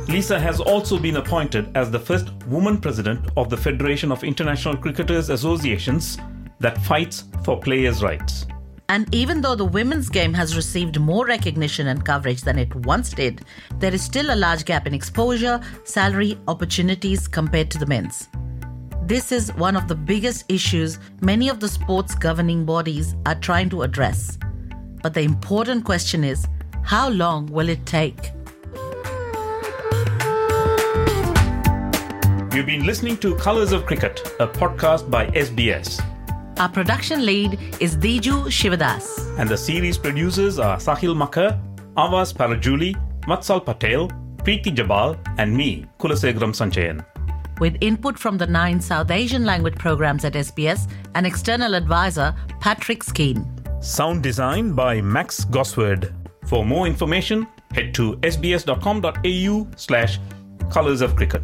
Lisa 0.10 0.38
has 0.38 0.60
also 0.60 1.00
been 1.00 1.16
appointed 1.16 1.76
as 1.78 1.90
the 1.90 2.00
first 2.00 2.34
woman 2.48 2.78
president 2.80 3.30
of 3.38 3.50
the 3.50 3.56
Federation 3.56 4.12
of 4.12 4.24
International 4.24 4.76
Cricketers 4.76 5.30
Associations 5.30 6.18
that 6.60 6.78
fights 6.84 7.24
for 7.46 7.58
players' 7.60 8.04
rights. 8.04 8.46
And 8.94 9.10
even 9.12 9.42
though 9.42 9.56
the 9.56 9.66
women's 9.66 10.08
game 10.08 10.36
has 10.36 10.56
received 10.56 11.00
more 11.00 11.26
recognition 11.26 11.88
and 11.88 12.06
coverage 12.06 12.42
than 12.42 12.60
it 12.60 12.76
once 12.86 13.10
did, 13.10 13.44
there 13.80 13.92
is 13.92 14.04
still 14.04 14.32
a 14.32 14.36
large 14.36 14.66
gap 14.66 14.86
in 14.86 14.94
exposure, 14.94 15.60
salary, 15.84 16.38
opportunities 16.48 17.28
compared 17.28 17.72
to 17.72 17.80
the 17.80 17.88
men's. 17.88 18.30
This 19.02 19.32
is 19.32 19.52
one 19.56 19.76
of 19.76 19.88
the 19.88 19.96
biggest 19.96 20.46
issues 20.48 21.00
many 21.22 21.50
of 21.50 21.60
the 21.60 21.68
sports 21.68 22.14
governing 22.14 22.66
bodies 22.66 23.16
are 23.26 23.34
trying 23.34 23.72
to 23.72 23.82
address. 23.82 24.38
But 25.02 25.16
the 25.16 25.22
important 25.22 25.86
question 25.86 26.24
is 26.24 26.48
how 26.84 27.10
long 27.10 27.48
will 27.48 27.70
it 27.70 27.84
take? 27.88 28.30
You've 32.54 32.68
been 32.68 32.86
listening 32.86 33.18
to 33.18 33.34
Colors 33.38 33.72
of 33.72 33.88
Cricket, 33.88 34.22
a 34.40 34.46
podcast 34.46 35.10
by 35.10 35.32
SBS. 35.32 36.13
Our 36.58 36.70
production 36.70 37.26
lead 37.26 37.60
is 37.80 37.98
Diju 37.98 38.46
Shivadas. 38.48 39.38
And 39.40 39.50
the 39.50 39.58
series 39.58 39.98
producers 39.98 40.60
are 40.60 40.78
Sahil 40.78 41.16
Makar, 41.16 41.60
Avas 41.98 42.34
Parajuli, 42.34 42.96
Matsal 43.24 43.66
Patel, 43.66 44.08
Preeti 44.38 44.74
Jabal, 44.74 45.18
and 45.38 45.56
me, 45.56 45.86
Kulasegaram 46.00 46.54
Sanchayan 46.54 47.04
with 47.60 47.78
input 47.82 48.18
from 48.18 48.38
the 48.38 48.48
nine 48.48 48.82
South 48.82 49.12
Asian 49.12 49.46
language 49.46 49.76
programs 49.76 50.26
at 50.26 50.34
SBS 50.34 50.90
and 51.16 51.26
external 51.26 51.76
advisor 51.76 52.36
Patrick 52.60 53.04
Skeen. 53.04 53.46
Sound 53.84 54.24
design 54.24 54.74
by 54.74 55.02
Max 55.02 55.46
Gosward. 55.46 56.14
For 56.48 56.66
more 56.66 56.88
information, 56.88 57.48
head 57.72 57.94
to 57.96 58.18
sbs.com.au 58.18 59.68
slash 59.76 60.20
colours 60.70 61.02
of 61.02 61.16
cricket. 61.16 61.44